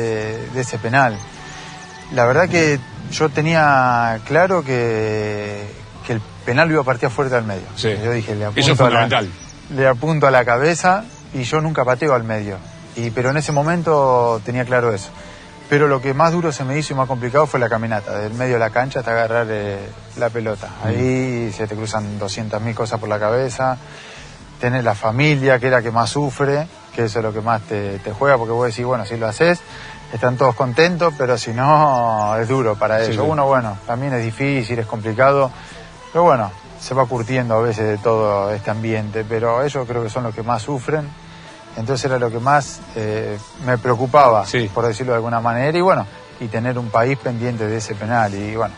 de 0.52 0.60
ese 0.60 0.78
penal. 0.78 1.16
La 2.12 2.24
verdad 2.26 2.48
que 2.48 2.78
yo 3.10 3.28
tenía 3.28 4.20
claro 4.26 4.62
que, 4.64 5.64
que 6.06 6.12
el 6.14 6.20
penal 6.44 6.68
lo 6.68 6.74
iba 6.74 6.82
a 6.82 6.86
partir 6.86 7.10
fuerte 7.10 7.34
al 7.34 7.44
medio. 7.44 7.64
Sí. 7.76 7.90
Yo 8.02 8.12
dije, 8.12 8.34
le 8.34 8.44
apunto, 8.44 8.60
Eso 8.60 8.72
es 8.72 8.80
a 8.80 8.84
la, 8.84 8.88
fundamental. 8.90 9.28
le 9.74 9.86
apunto 9.86 10.26
a 10.26 10.30
la 10.30 10.44
cabeza 10.44 11.04
y 11.34 11.42
yo 11.42 11.60
nunca 11.60 11.84
pateo 11.84 12.14
al 12.14 12.24
medio. 12.24 12.56
Y, 12.96 13.10
pero 13.10 13.30
en 13.30 13.36
ese 13.38 13.52
momento 13.52 14.40
tenía 14.44 14.64
claro 14.64 14.94
eso. 14.94 15.10
Pero 15.68 15.88
lo 15.88 16.00
que 16.00 16.12
más 16.14 16.32
duro 16.32 16.52
se 16.52 16.62
me 16.64 16.78
hizo 16.78 16.92
y 16.92 16.96
más 16.96 17.08
complicado 17.08 17.46
fue 17.46 17.58
la 17.58 17.68
caminata, 17.68 18.18
del 18.18 18.34
medio 18.34 18.54
de 18.54 18.60
la 18.60 18.70
cancha 18.70 19.00
hasta 19.00 19.12
agarrar 19.12 19.46
eh, 19.48 19.78
la 20.16 20.28
pelota. 20.30 20.68
Ahí 20.84 21.50
se 21.56 21.66
te 21.66 21.74
cruzan 21.74 22.20
200.000 22.20 22.74
cosas 22.74 23.00
por 23.00 23.08
la 23.08 23.18
cabeza. 23.18 23.78
Tenés 24.60 24.84
la 24.84 24.94
familia, 24.94 25.58
que 25.58 25.66
es 25.66 25.72
la 25.72 25.82
que 25.82 25.90
más 25.90 26.10
sufre, 26.10 26.66
que 26.94 27.04
eso 27.04 27.18
es 27.18 27.24
lo 27.24 27.32
que 27.32 27.40
más 27.40 27.62
te, 27.62 27.98
te 27.98 28.12
juega, 28.12 28.36
porque 28.36 28.52
vos 28.52 28.66
decís, 28.68 28.84
bueno, 28.84 29.04
si 29.06 29.16
lo 29.16 29.26
haces, 29.26 29.60
están 30.12 30.36
todos 30.36 30.54
contentos, 30.54 31.12
pero 31.18 31.36
si 31.38 31.52
no, 31.52 32.36
es 32.36 32.46
duro 32.46 32.76
para 32.76 32.98
Sí, 32.98 33.12
ellos. 33.12 33.24
sí. 33.24 33.30
Uno, 33.30 33.46
bueno, 33.46 33.76
también 33.86 34.12
es 34.12 34.22
difícil, 34.22 34.78
es 34.78 34.86
complicado, 34.86 35.50
pero 36.12 36.24
bueno, 36.24 36.50
se 36.78 36.94
va 36.94 37.04
curtiendo 37.06 37.54
a 37.56 37.62
veces 37.62 37.86
de 37.88 37.98
todo 37.98 38.50
este 38.52 38.70
ambiente, 38.70 39.24
pero 39.26 39.62
ellos 39.64 39.86
creo 39.88 40.02
que 40.02 40.10
son 40.10 40.22
los 40.24 40.34
que 40.34 40.42
más 40.42 40.62
sufren. 40.62 41.08
Entonces 41.76 42.04
era 42.04 42.18
lo 42.18 42.30
que 42.30 42.38
más 42.38 42.80
eh, 42.96 43.38
me 43.66 43.78
preocupaba, 43.78 44.46
Sí. 44.46 44.70
por 44.72 44.86
decirlo 44.86 45.12
de 45.12 45.16
alguna 45.16 45.40
manera, 45.40 45.76
y 45.76 45.80
bueno, 45.80 46.06
y 46.40 46.46
tener 46.48 46.78
un 46.78 46.88
país 46.90 47.18
pendiente 47.18 47.66
de 47.66 47.76
ese 47.78 47.94
penal, 47.94 48.34
y 48.34 48.54
bueno, 48.56 48.74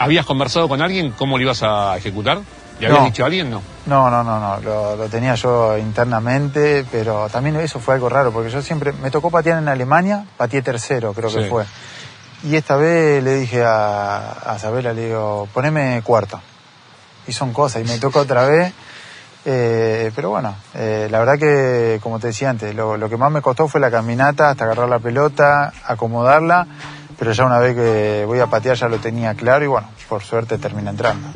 ¿Habías 0.00 0.24
conversado 0.24 0.68
con 0.68 0.80
alguien 0.80 1.10
cómo 1.10 1.36
lo 1.38 1.42
ibas 1.42 1.60
a 1.64 1.96
ejecutar? 1.96 2.38
¿Le 2.78 2.86
habías 2.86 3.00
No. 3.00 3.06
dicho 3.06 3.24
a 3.24 3.26
alguien? 3.26 3.50
No. 3.50 3.60
No, 3.86 4.08
no, 4.08 4.22
no, 4.22 4.38
no, 4.38 4.60
lo, 4.60 4.94
lo 4.94 5.08
tenía 5.08 5.34
yo 5.34 5.76
internamente, 5.76 6.84
pero 6.92 7.28
también 7.28 7.56
eso 7.56 7.80
fue 7.80 7.94
algo 7.94 8.08
raro, 8.08 8.30
porque 8.32 8.48
yo 8.50 8.62
siempre, 8.62 8.92
me 8.92 9.10
tocó 9.10 9.28
patear 9.32 9.58
en 9.58 9.66
Alemania, 9.68 10.24
pateé 10.36 10.62
tercero, 10.62 11.12
creo 11.14 11.32
que 11.34 11.48
fue. 11.48 11.64
Y 12.44 12.54
esta 12.54 12.76
vez 12.76 13.24
le 13.24 13.34
dije 13.34 13.64
a, 13.64 14.30
a 14.46 14.58
Sabela, 14.60 14.92
le 14.92 15.06
digo, 15.06 15.48
poneme 15.52 16.00
cuarto. 16.04 16.40
Y 17.26 17.32
son 17.32 17.52
cosas, 17.52 17.82
y 17.82 17.84
me 17.84 17.98
tocó 17.98 18.20
otra 18.20 18.44
vez. 18.46 18.72
Eh, 19.50 20.12
pero 20.14 20.28
bueno, 20.28 20.54
eh, 20.74 21.08
la 21.10 21.18
verdad 21.20 21.38
que, 21.38 21.98
como 22.02 22.18
te 22.20 22.26
decía 22.26 22.50
antes, 22.50 22.74
lo, 22.74 22.98
lo 22.98 23.08
que 23.08 23.16
más 23.16 23.32
me 23.32 23.40
costó 23.40 23.66
fue 23.66 23.80
la 23.80 23.90
caminata 23.90 24.50
hasta 24.50 24.64
agarrar 24.64 24.88
la 24.90 24.98
pelota, 24.98 25.72
acomodarla, 25.86 26.66
pero 27.18 27.32
ya 27.32 27.46
una 27.46 27.58
vez 27.58 27.74
que 27.74 28.24
voy 28.26 28.40
a 28.40 28.46
patear 28.46 28.76
ya 28.76 28.88
lo 28.88 28.98
tenía 28.98 29.32
claro 29.34 29.64
y 29.64 29.68
bueno, 29.68 29.88
por 30.08 30.22
suerte 30.22 30.58
termina 30.58 30.90
entrando. 30.90 31.28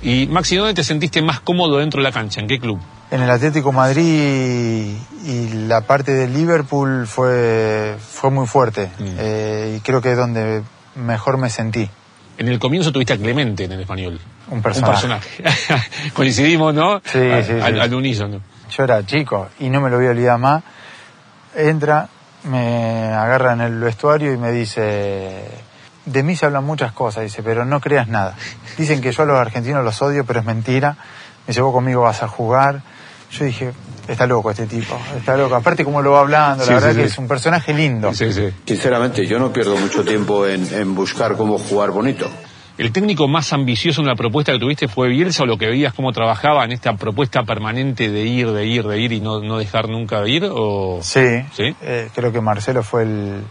Y 0.00 0.26
Maxi, 0.28 0.56
¿dónde 0.56 0.72
te 0.74 0.82
sentiste 0.84 1.20
más 1.20 1.40
cómodo 1.40 1.78
dentro 1.78 2.00
de 2.00 2.04
la 2.04 2.12
cancha? 2.12 2.40
¿En 2.40 2.46
qué 2.48 2.58
club? 2.58 2.78
En 3.10 3.20
el 3.22 3.30
Atlético 3.30 3.70
Madrid 3.72 4.96
y 5.24 5.48
la 5.66 5.82
parte 5.82 6.12
de 6.12 6.28
Liverpool 6.28 7.06
fue, 7.06 7.96
fue 8.00 8.30
muy 8.30 8.46
fuerte 8.46 8.88
Mm. 8.98 9.04
eh, 9.18 9.74
y 9.76 9.80
creo 9.80 10.00
que 10.00 10.12
es 10.12 10.16
donde 10.16 10.62
mejor 10.94 11.36
me 11.36 11.50
sentí. 11.50 11.90
En 12.38 12.48
el 12.48 12.58
comienzo 12.58 12.92
tuviste 12.92 13.14
a 13.14 13.16
Clemente 13.16 13.64
en 13.64 13.72
el 13.72 13.80
español. 13.80 14.20
Un 14.50 14.62
personaje. 14.62 15.06
Un 15.06 15.18
personaje. 15.18 16.10
Coincidimos, 16.14 16.74
¿no? 16.74 17.00
Sí, 17.04 17.18
sí, 17.18 17.30
al, 17.30 17.74
sí. 17.74 17.80
al 17.80 17.94
unísono. 17.94 18.40
Yo 18.70 18.84
era 18.84 19.04
chico 19.06 19.48
y 19.58 19.68
no 19.70 19.80
me 19.80 19.90
lo 19.90 19.96
voy 19.96 20.06
a 20.06 20.10
olvidar 20.10 20.38
más. 20.38 20.62
Entra, 21.54 22.08
me 22.44 23.06
agarra 23.12 23.54
en 23.54 23.62
el 23.62 23.78
vestuario 23.80 24.32
y 24.32 24.36
me 24.36 24.52
dice, 24.52 25.48
de 26.04 26.22
mí 26.22 26.36
se 26.36 26.46
hablan 26.46 26.64
muchas 26.64 26.92
cosas, 26.92 27.24
dice, 27.24 27.42
pero 27.42 27.64
no 27.64 27.80
creas 27.80 28.08
nada. 28.08 28.34
Dicen 28.76 29.00
que 29.00 29.12
yo 29.12 29.22
a 29.22 29.26
los 29.26 29.38
argentinos 29.38 29.84
los 29.84 30.00
odio, 30.02 30.24
pero 30.24 30.40
es 30.40 30.46
mentira. 30.46 30.96
Me 31.46 31.60
vos 31.60 31.72
conmigo 31.72 32.02
vas 32.02 32.22
a 32.22 32.28
jugar. 32.28 32.82
Yo 33.30 33.44
dije, 33.44 33.72
está 34.08 34.26
loco 34.26 34.50
este 34.50 34.66
tipo, 34.66 34.96
está 35.16 35.36
loco. 35.36 35.54
Aparte 35.56 35.84
como 35.84 36.00
lo 36.02 36.12
va 36.12 36.20
hablando, 36.20 36.64
Sí, 36.64 36.70
la 36.70 36.76
verdad 36.76 36.90
sí, 36.90 36.96
que 36.96 37.02
sí. 37.02 37.12
es 37.12 37.18
un 37.18 37.28
personaje 37.28 37.74
lindo. 37.74 38.14
Sí, 38.14 38.32
sí. 38.32 38.48
Sinceramente, 38.64 39.26
yo 39.26 39.38
no 39.38 39.52
pierdo 39.52 39.76
mucho 39.76 40.04
tiempo 40.04 40.46
en, 40.46 40.66
en 40.72 40.94
buscar 40.94 41.36
cómo 41.36 41.58
jugar 41.58 41.90
bonito. 41.90 42.28
¿El 42.78 42.92
técnico 42.92 43.26
más 43.26 43.52
ambicioso 43.54 44.02
en 44.02 44.06
la 44.06 44.14
propuesta 44.16 44.52
que 44.52 44.58
tuviste 44.58 44.86
fue 44.86 45.08
Bielsa 45.08 45.44
o 45.44 45.46
lo 45.46 45.56
que 45.56 45.66
veías 45.66 45.94
cómo 45.94 46.12
trabajaba 46.12 46.62
en 46.64 46.72
esta 46.72 46.94
propuesta 46.94 47.42
permanente 47.42 48.10
de 48.10 48.20
ir, 48.26 48.50
de 48.52 48.66
ir, 48.66 48.86
de 48.86 49.00
ir 49.00 49.12
y 49.12 49.20
no, 49.20 49.40
no 49.40 49.56
dejar 49.58 49.88
nunca 49.88 50.20
de 50.20 50.30
ir? 50.30 50.48
O... 50.52 50.98
Sí, 51.02 51.42
¿Sí? 51.54 51.74
eh, 51.80 52.10
creo 52.14 52.32
que 52.32 52.40
Marcelo 52.42 52.82
fue 52.82 53.04
el, 53.04 53.42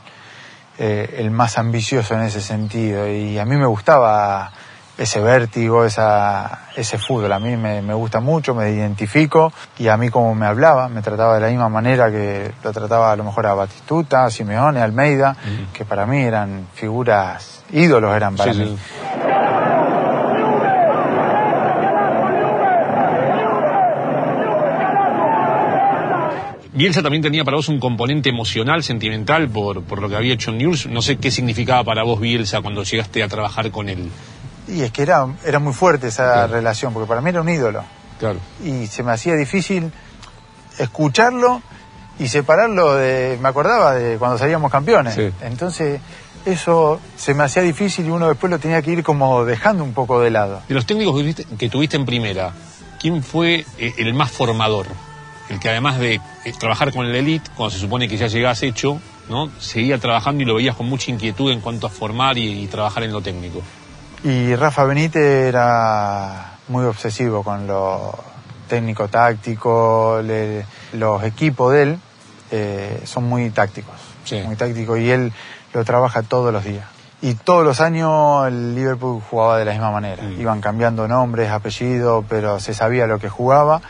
eh, 0.77 1.15
el 1.17 1.31
más 1.31 1.57
ambicioso 1.57 2.13
en 2.13 2.21
ese 2.21 2.39
sentido 2.39 3.11
y 3.11 3.39
a 3.39 3.45
mí 3.45 3.55
me 3.57 3.65
gustaba 3.65 4.51
ese 4.97 5.19
vértigo, 5.19 5.83
esa, 5.85 6.69
ese 6.75 6.97
fútbol, 6.97 7.31
a 7.33 7.39
mí 7.39 7.57
me, 7.57 7.81
me 7.81 7.93
gusta 7.93 8.21
mucho, 8.21 8.55
me 8.55 8.71
identifico 8.71 9.51
y 9.77 9.89
a 9.89 9.97
mí 9.97 10.09
como 10.09 10.33
me 10.35 10.45
hablaba, 10.45 10.87
me 10.87 11.01
trataba 11.01 11.35
de 11.35 11.41
la 11.41 11.47
misma 11.49 11.67
manera 11.69 12.09
que 12.09 12.51
lo 12.63 12.71
trataba 12.71 13.11
a 13.11 13.15
lo 13.15 13.23
mejor 13.25 13.45
a 13.47 13.53
Batistuta, 13.53 14.23
a 14.25 14.29
Simeone, 14.29 14.79
a 14.79 14.83
Almeida, 14.85 15.35
que 15.73 15.83
para 15.83 16.05
mí 16.05 16.19
eran 16.23 16.67
figuras, 16.73 17.63
ídolos 17.73 18.15
eran 18.15 18.35
para 18.37 18.53
Sí, 18.53 18.59
mí. 18.59 18.77
sí. 18.77 18.95
Bielsa 26.73 27.01
también 27.01 27.23
tenía 27.23 27.45
para 27.45 27.55
vos 27.55 27.69
un 27.69 27.79
componente 27.79 28.27
emocional, 28.29 28.83
sentimental 28.83 29.47
por, 29.49 29.81
por 29.83 30.01
lo 30.01 30.09
que 30.09 30.17
había 30.17 30.33
hecho 30.33 30.51
en 30.51 30.57
News. 30.57 30.87
No 30.87 31.01
sé 31.01 31.15
qué 31.17 31.31
significaba 31.31 31.85
para 31.85 32.03
vos 32.03 32.19
Bielsa 32.19 32.59
cuando 32.61 32.83
llegaste 32.83 33.23
a 33.23 33.29
trabajar 33.29 33.71
con 33.71 33.87
él. 33.87 34.09
Y 34.67 34.81
es 34.81 34.91
que 34.91 35.01
era, 35.03 35.27
era 35.45 35.59
muy 35.59 35.73
fuerte 35.73 36.07
esa 36.07 36.23
Claro. 36.33 36.53
relación, 36.53 36.93
porque 36.93 37.07
para 37.07 37.21
mí 37.21 37.29
era 37.29 37.41
un 37.41 37.49
ídolo. 37.49 37.83
Claro. 38.19 38.39
y 38.63 38.87
se 38.87 39.03
me 39.03 39.11
hacía 39.11 39.35
difícil 39.35 39.91
escucharlo 40.77 41.61
y 42.19 42.27
separarlo 42.29 42.95
de. 42.95 43.37
Me 43.41 43.49
acordaba 43.49 43.93
de 43.93 44.17
cuando 44.17 44.37
salíamos 44.37 44.71
campeones. 44.71 45.15
Sí. 45.15 45.29
Entonces, 45.41 45.99
eso 46.45 46.99
se 47.17 47.33
me 47.33 47.43
hacía 47.43 47.61
difícil 47.61 48.05
y 48.07 48.09
uno 48.09 48.27
después 48.29 48.49
lo 48.51 48.59
tenía 48.59 48.81
que 48.81 48.91
ir 48.91 49.03
como 49.03 49.43
dejando 49.45 49.83
un 49.83 49.93
poco 49.93 50.21
de 50.21 50.29
lado. 50.31 50.61
De 50.67 50.75
los 50.75 50.85
técnicos 50.85 51.13
que 51.15 51.21
tuviste, 51.23 51.45
que 51.57 51.69
tuviste 51.69 51.97
en 51.97 52.05
primera, 52.05 52.53
¿quién 53.01 53.21
fue 53.23 53.65
eh, 53.77 53.93
el 53.97 54.13
más 54.13 54.31
formador? 54.31 54.87
El 55.49 55.59
que 55.59 55.69
además 55.69 55.99
de 55.99 56.15
eh, 56.15 56.53
trabajar 56.57 56.93
con 56.93 57.05
el 57.05 57.13
elite, 57.15 57.49
cuando 57.55 57.71
se 57.75 57.79
supone 57.81 58.07
que 58.07 58.17
ya 58.17 58.27
llegás 58.27 58.63
hecho, 58.63 58.99
¿no? 59.29 59.49
Seguía 59.59 59.97
trabajando 59.99 60.41
y 60.41 60.45
lo 60.45 60.55
veías 60.55 60.75
con 60.75 60.87
mucha 60.87 61.11
inquietud 61.11 61.51
en 61.51 61.59
cuanto 61.61 61.85
a 61.87 61.89
formar 61.89 62.37
y, 62.37 62.63
y 62.63 62.67
trabajar 62.67 63.03
en 63.03 63.11
lo 63.11 63.21
técnico. 63.21 63.61
Y 64.25 64.55
Rafa 64.55 64.83
Benítez 64.85 65.47
era 65.47 66.53
muy 66.69 66.83
obsesivo 66.85 67.43
con 67.43 67.67
lo 67.67 68.17
técnico 68.67 69.07
táctico, 69.07 70.19
le- 70.23 70.65
los 70.93 71.23
equipos 71.23 71.73
de 71.73 71.83
él 71.83 71.99
eh, 72.51 73.01
son 73.05 73.25
muy 73.25 73.49
tácticos, 73.51 73.93
Sí. 74.23 74.41
muy 74.43 74.55
tácticos 74.55 74.97
y 74.99 75.11
él 75.11 75.31
lo 75.73 75.85
trabaja 75.85 76.23
todos 76.23 76.51
los 76.51 76.63
días. 76.63 76.85
Y 77.21 77.35
todos 77.35 77.63
los 77.63 77.81
años 77.81 78.47
el 78.47 78.73
Liverpool 78.75 79.21
jugaba 79.29 79.57
de 79.59 79.65
la 79.65 79.71
misma 79.73 79.91
manera. 79.91 80.23
Mm. 80.23 80.41
Iban 80.41 80.61
cambiando 80.61 81.07
nombres, 81.07 81.51
apellidos, 81.51 82.25
pero 82.27 82.59
se 82.59 82.73
sabía 82.73 83.05
lo 83.07 83.19
que 83.19 83.29
jugaba. 83.29 83.81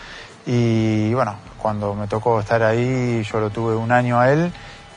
Y 0.45 1.13
bueno, 1.13 1.35
cuando 1.57 1.95
me 1.95 2.07
tocó 2.07 2.39
estar 2.41 2.61
ahí, 2.63 3.23
yo 3.23 3.39
lo 3.39 3.49
tuve 3.49 3.75
un 3.75 3.91
año 3.91 4.19
a 4.19 4.31
él, 4.31 4.51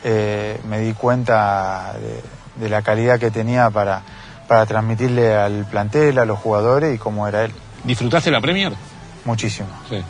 eh, 0.04 0.60
me 0.68 0.78
di 0.80 0.92
cuenta 0.94 1.94
de, 2.00 2.22
de 2.62 2.68
la 2.68 2.82
calidad 2.82 3.18
que 3.18 3.30
tenía 3.30 3.70
para, 3.70 4.02
para 4.48 4.66
transmitirle 4.66 5.36
al 5.36 5.66
plantel, 5.66 6.18
a 6.18 6.24
los 6.24 6.38
jugadores 6.38 6.94
y 6.94 6.98
cómo 6.98 7.28
era 7.28 7.44
él. 7.44 7.52
¿Disfrutaste 7.84 8.30
la 8.30 8.40
Premier? 8.40 8.72
Muchísimo. 9.24 9.68
Sí. 9.88 10.02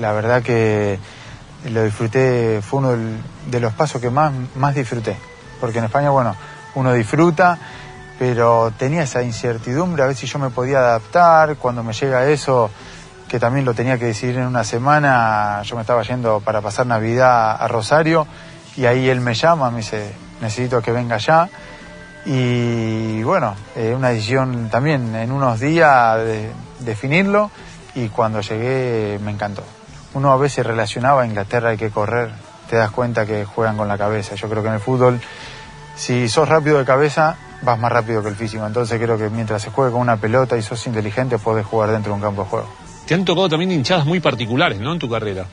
La 0.00 0.12
verdad 0.12 0.42
que 0.42 0.98
lo 1.68 1.82
disfruté, 1.82 2.62
fue 2.62 2.78
uno 2.78 2.96
de 3.50 3.60
los 3.60 3.74
pasos 3.74 4.00
que 4.00 4.10
más, 4.10 4.32
más 4.54 4.74
disfruté. 4.74 5.16
Porque 5.60 5.78
en 5.78 5.84
España, 5.84 6.10
bueno, 6.10 6.36
uno 6.76 6.92
disfruta, 6.92 7.58
pero 8.18 8.72
tenía 8.78 9.02
esa 9.02 9.22
incertidumbre 9.22 10.04
a 10.04 10.06
ver 10.06 10.14
si 10.14 10.26
yo 10.26 10.38
me 10.38 10.50
podía 10.50 10.78
adaptar. 10.78 11.56
Cuando 11.56 11.82
me 11.82 11.92
llega 11.92 12.26
eso, 12.28 12.70
que 13.28 13.40
también 13.40 13.64
lo 13.64 13.74
tenía 13.74 13.98
que 13.98 14.06
decidir 14.06 14.38
en 14.38 14.46
una 14.46 14.62
semana, 14.62 15.62
yo 15.64 15.74
me 15.74 15.82
estaba 15.82 16.02
yendo 16.02 16.40
para 16.40 16.60
pasar 16.60 16.86
Navidad 16.86 17.60
a 17.60 17.66
Rosario 17.66 18.26
y 18.76 18.86
ahí 18.86 19.08
él 19.08 19.20
me 19.20 19.34
llama, 19.34 19.70
me 19.70 19.78
dice, 19.78 20.12
necesito 20.40 20.80
que 20.80 20.92
venga 20.92 21.18
ya. 21.18 21.48
Y 22.30 23.22
bueno, 23.22 23.56
eh, 23.74 23.94
una 23.96 24.10
decisión 24.10 24.68
también 24.68 25.14
en 25.16 25.32
unos 25.32 25.60
días 25.60 26.18
de 26.18 26.50
definirlo 26.80 27.50
y 27.94 28.08
cuando 28.08 28.42
llegué 28.42 29.18
me 29.24 29.30
encantó. 29.30 29.64
Uno 30.12 30.30
a 30.30 30.36
veces 30.36 30.66
relacionaba 30.66 31.22
a 31.22 31.26
Inglaterra 31.26 31.70
hay 31.70 31.78
que 31.78 31.88
correr, 31.88 32.30
te 32.68 32.76
das 32.76 32.90
cuenta 32.90 33.24
que 33.24 33.46
juegan 33.46 33.78
con 33.78 33.88
la 33.88 33.96
cabeza. 33.96 34.34
Yo 34.34 34.46
creo 34.50 34.62
que 34.62 34.68
en 34.68 34.74
el 34.74 34.80
fútbol, 34.80 35.18
si 35.96 36.28
sos 36.28 36.46
rápido 36.46 36.76
de 36.76 36.84
cabeza, 36.84 37.38
vas 37.62 37.78
más 37.78 37.90
rápido 37.90 38.22
que 38.22 38.28
el 38.28 38.36
físico. 38.36 38.66
Entonces 38.66 39.00
creo 39.00 39.16
que 39.16 39.30
mientras 39.30 39.62
se 39.62 39.70
juegue 39.70 39.92
con 39.92 40.02
una 40.02 40.18
pelota 40.18 40.54
y 40.58 40.60
sos 40.60 40.86
inteligente, 40.86 41.38
podés 41.38 41.64
jugar 41.64 41.92
dentro 41.92 42.12
de 42.12 42.16
un 42.16 42.20
campo 42.20 42.42
de 42.42 42.50
juego. 42.50 42.68
Te 43.06 43.14
han 43.14 43.24
tocado 43.24 43.48
también 43.48 43.72
hinchadas 43.72 44.04
muy 44.04 44.20
particulares, 44.20 44.78
¿no? 44.80 44.92
En 44.92 44.98
tu 44.98 45.08
carrera. 45.08 45.46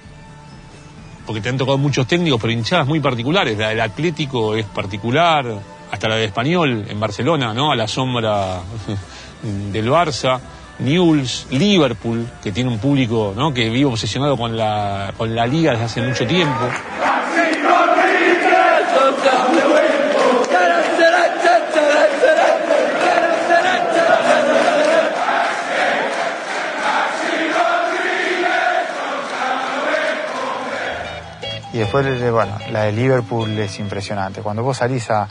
Porque 1.26 1.40
te 1.40 1.48
han 1.48 1.58
tocado 1.58 1.78
muchos 1.78 2.06
técnicos, 2.06 2.42
pero 2.42 2.52
hinchadas 2.52 2.86
muy 2.86 3.00
particulares. 3.00 3.58
La 3.58 3.70
del 3.70 3.80
Atlético 3.80 4.56
es 4.56 4.66
particular, 4.66 5.46
hasta 5.92 6.10
la 6.10 6.16
del 6.16 6.26
Español 6.26 6.86
en 6.88 7.00
Barcelona, 7.00 7.54
¿no? 7.54 7.72
A 7.72 7.76
la 7.76 7.88
sombra 7.88 8.60
del 9.72 9.90
Barça. 9.90 10.40
Newell's, 10.78 11.48
Liverpool, 11.52 12.28
que 12.44 12.52
tiene 12.52 12.70
un 12.70 12.80
público 12.80 13.34
¿no? 13.34 13.54
que 13.54 13.70
vive 13.70 13.86
obsesionado 13.86 14.36
con 14.36 14.58
la, 14.58 15.14
con 15.18 15.34
la 15.34 15.48
liga 15.48 15.72
desde 15.72 15.86
hace 15.86 16.02
mucho 16.02 16.28
tiempo. 16.28 16.68
Y 31.76 31.80
después, 31.80 32.32
bueno, 32.32 32.58
la 32.72 32.84
de 32.84 32.94
Liverpool 32.94 33.50
es 33.60 33.80
impresionante. 33.80 34.42
Cuando 34.42 34.64
vos 34.64 34.78
salís 34.78 35.12
a, 35.12 35.28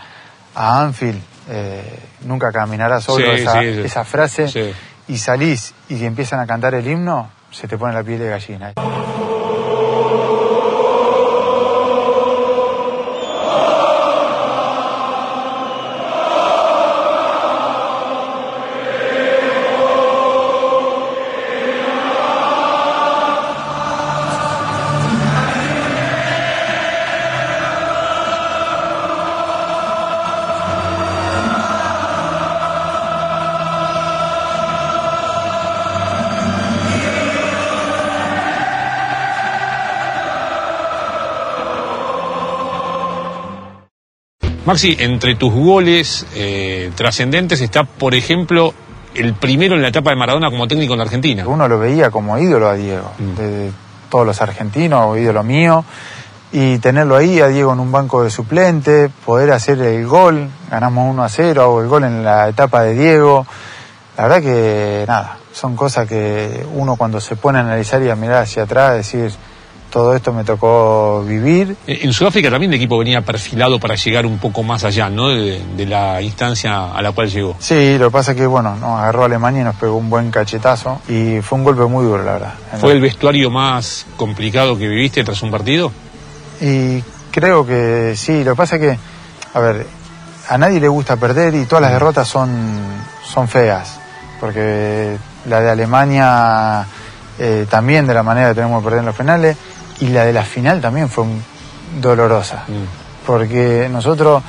a 0.54 0.82
Anfield, 0.82 1.20
eh, 1.48 1.98
nunca 2.22 2.50
caminarás 2.52 3.04
solo 3.04 3.24
Sí, 3.24 3.42
esa, 3.42 3.60
sí, 3.60 3.74
sí. 3.74 3.80
esa 3.80 4.04
frase, 4.04 4.74
y 5.08 5.18
salís 5.18 5.74
y 5.88 6.04
empiezan 6.04 6.40
a 6.40 6.46
cantar 6.46 6.74
el 6.74 6.86
himno, 6.86 7.30
se 7.50 7.68
te 7.68 7.76
pone 7.76 7.92
la 7.94 8.02
piel 8.02 8.18
de 8.20 8.28
gallina. 8.30 8.72
Maxi, 44.66 44.96
entre 44.98 45.34
tus 45.34 45.52
goles 45.52 46.26
eh, 46.34 46.90
trascendentes 46.94 47.60
está, 47.60 47.84
por 47.84 48.14
ejemplo, 48.14 48.72
el 49.14 49.34
primero 49.34 49.74
en 49.74 49.82
la 49.82 49.88
etapa 49.88 50.10
de 50.10 50.16
Maradona 50.16 50.50
como 50.50 50.66
técnico 50.66 50.94
en 50.94 50.98
la 51.00 51.04
Argentina. 51.04 51.46
Uno 51.46 51.68
lo 51.68 51.78
veía 51.78 52.10
como 52.10 52.38
ídolo 52.38 52.68
a 52.68 52.74
Diego, 52.74 53.12
Mm. 53.18 53.34
de 53.36 53.72
todos 54.08 54.26
los 54.26 54.40
argentinos, 54.40 55.18
ídolo 55.18 55.42
mío, 55.42 55.84
y 56.50 56.78
tenerlo 56.78 57.16
ahí 57.16 57.40
a 57.40 57.48
Diego 57.48 57.72
en 57.74 57.80
un 57.80 57.92
banco 57.92 58.22
de 58.22 58.30
suplente, 58.30 59.10
poder 59.26 59.50
hacer 59.52 59.80
el 59.82 60.06
gol, 60.06 60.48
ganamos 60.70 61.10
1 61.10 61.24
a 61.24 61.28
0, 61.28 61.62
hago 61.62 61.82
el 61.82 61.88
gol 61.88 62.04
en 62.04 62.24
la 62.24 62.48
etapa 62.48 62.82
de 62.84 62.94
Diego. 62.94 63.46
La 64.16 64.28
verdad 64.28 64.42
que 64.42 65.04
nada, 65.06 65.38
son 65.52 65.76
cosas 65.76 66.08
que 66.08 66.64
uno 66.74 66.96
cuando 66.96 67.20
se 67.20 67.36
pone 67.36 67.58
a 67.58 67.62
analizar 67.62 68.02
y 68.02 68.08
a 68.08 68.16
mirar 68.16 68.44
hacia 68.44 68.62
atrás, 68.62 68.94
decir, 68.94 69.30
todo 69.94 70.12
esto 70.16 70.32
me 70.32 70.42
tocó 70.42 71.22
vivir 71.24 71.76
Eh, 71.86 72.00
En 72.02 72.12
Sudáfrica 72.12 72.50
también 72.50 72.72
el 72.72 72.78
equipo 72.78 72.98
venía 72.98 73.20
perfilado 73.20 73.78
para 73.78 73.94
llegar 73.94 74.26
un 74.26 74.38
poco 74.38 74.64
más 74.64 74.82
allá, 74.82 75.08
¿no? 75.08 75.28
De, 75.28 75.62
de 75.76 75.86
la 75.86 76.20
instancia 76.20 76.92
a 76.92 77.00
la 77.00 77.12
cual 77.12 77.30
llegó. 77.30 77.54
Sí, 77.60 77.96
lo 77.96 78.06
que 78.08 78.10
pasa 78.12 78.32
es 78.32 78.36
que, 78.36 78.44
bueno, 78.46 78.74
nos 78.74 78.98
agarró 78.98 79.22
a 79.22 79.26
Alemania 79.26 79.60
y 79.60 79.64
nos 79.64 79.76
pegó 79.76 79.94
un 79.96 80.10
buen 80.10 80.32
cachetazo 80.32 81.00
y 81.08 81.40
fue 81.42 81.58
un 81.58 81.64
golpe 81.64 81.84
muy 81.84 82.04
duro, 82.04 82.24
la 82.24 82.32
verdad. 82.32 82.54
¿Fue 82.80 82.90
el 82.90 83.00
vestuario 83.00 83.50
más 83.52 84.04
complicado 84.16 84.76
que 84.76 84.88
viviste 84.88 85.22
tras 85.22 85.40
un 85.42 85.52
partido? 85.52 85.92
Y 86.60 87.00
creo 87.30 87.64
que 87.64 88.14
sí, 88.16 88.42
lo 88.42 88.52
que 88.52 88.56
pasa 88.56 88.74
es 88.76 88.80
que, 88.82 88.98
a 89.54 89.60
ver, 89.60 89.86
a 90.48 90.58
nadie 90.58 90.80
le 90.80 90.88
gusta 90.88 91.14
perder 91.16 91.54
y 91.54 91.66
todas 91.66 91.82
las 91.82 91.92
derrotas 91.92 92.26
son, 92.26 92.50
son 93.32 93.46
feas, 93.46 94.00
porque 94.40 95.16
la 95.48 95.60
de 95.60 95.70
Alemania 95.70 96.84
eh, 97.38 97.66
también 97.70 98.06
de 98.08 98.14
la 98.14 98.22
manera 98.24 98.48
que 98.48 98.54
tenemos 98.56 98.80
que 98.80 98.84
perder 98.84 99.00
en 99.00 99.06
los 99.06 99.14
penales 99.16 99.56
y 100.00 100.08
la 100.08 100.24
de 100.24 100.32
la 100.32 100.42
final 100.44 100.80
también 100.80 101.08
fue 101.08 101.24
dolorosa, 102.00 102.64
Mm. 102.68 103.26
porque 103.26 103.88
nosotros 103.90 104.42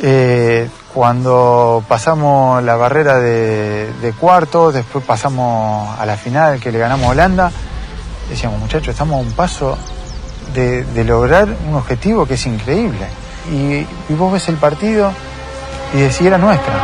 eh, 0.00 0.68
cuando 0.94 1.82
pasamos 1.88 2.62
la 2.62 2.76
barrera 2.76 3.18
de, 3.18 3.92
de 4.00 4.12
cuartos, 4.12 4.74
después 4.74 5.04
pasamos 5.04 5.98
a 5.98 6.06
la 6.06 6.16
final 6.16 6.60
que 6.60 6.70
le 6.70 6.78
ganamos 6.78 7.06
a 7.06 7.10
Holanda, 7.10 7.52
decíamos 8.30 8.60
muchachos, 8.60 8.88
estamos 8.88 9.16
a 9.16 9.26
un 9.26 9.32
paso 9.32 9.76
de, 10.54 10.84
de 10.84 11.04
lograr 11.04 11.48
un 11.68 11.74
objetivo 11.74 12.26
que 12.26 12.34
es 12.34 12.46
increíble. 12.46 13.06
Y, 13.50 13.86
y 14.12 14.14
vos 14.16 14.32
ves 14.32 14.48
el 14.48 14.56
partido 14.56 15.10
y 15.94 15.98
decís, 15.98 16.20
era 16.22 16.38
nuestra. 16.38 16.74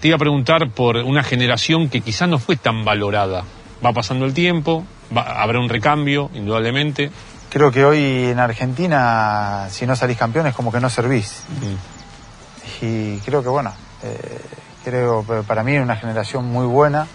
Te 0.00 0.08
iba 0.08 0.16
a 0.16 0.18
preguntar 0.18 0.70
por 0.70 0.96
una 0.96 1.22
generación 1.22 1.88
que 1.90 2.00
quizás 2.00 2.28
no 2.28 2.38
fue 2.38 2.56
tan 2.56 2.84
valorada. 2.84 3.44
Va 3.84 3.92
pasando 3.92 4.26
el 4.26 4.34
tiempo, 4.34 4.84
va- 5.16 5.42
habrá 5.42 5.58
un 5.60 5.68
recambio, 5.68 6.30
indudablemente. 6.34 7.10
Creo 7.50 7.70
que 7.72 7.84
hoy 7.84 8.26
en 8.26 8.38
Argentina, 8.38 9.66
si 9.70 9.86
no 9.86 9.96
salís 9.96 10.16
campeón, 10.16 10.46
es 10.46 10.54
como 10.54 10.70
que 10.70 10.80
no 10.80 10.88
servís. 10.90 11.44
Mm. 11.60 12.84
Y 12.84 13.18
creo 13.20 13.42
que, 13.42 13.48
bueno, 13.48 13.72
eh, 14.02 14.40
creo 14.84 15.24
que 15.26 15.42
para 15.46 15.62
mí 15.64 15.74
es 15.74 15.82
una 15.82 15.96
generación 15.96 16.44
muy 16.46 16.66
buena 16.66 17.06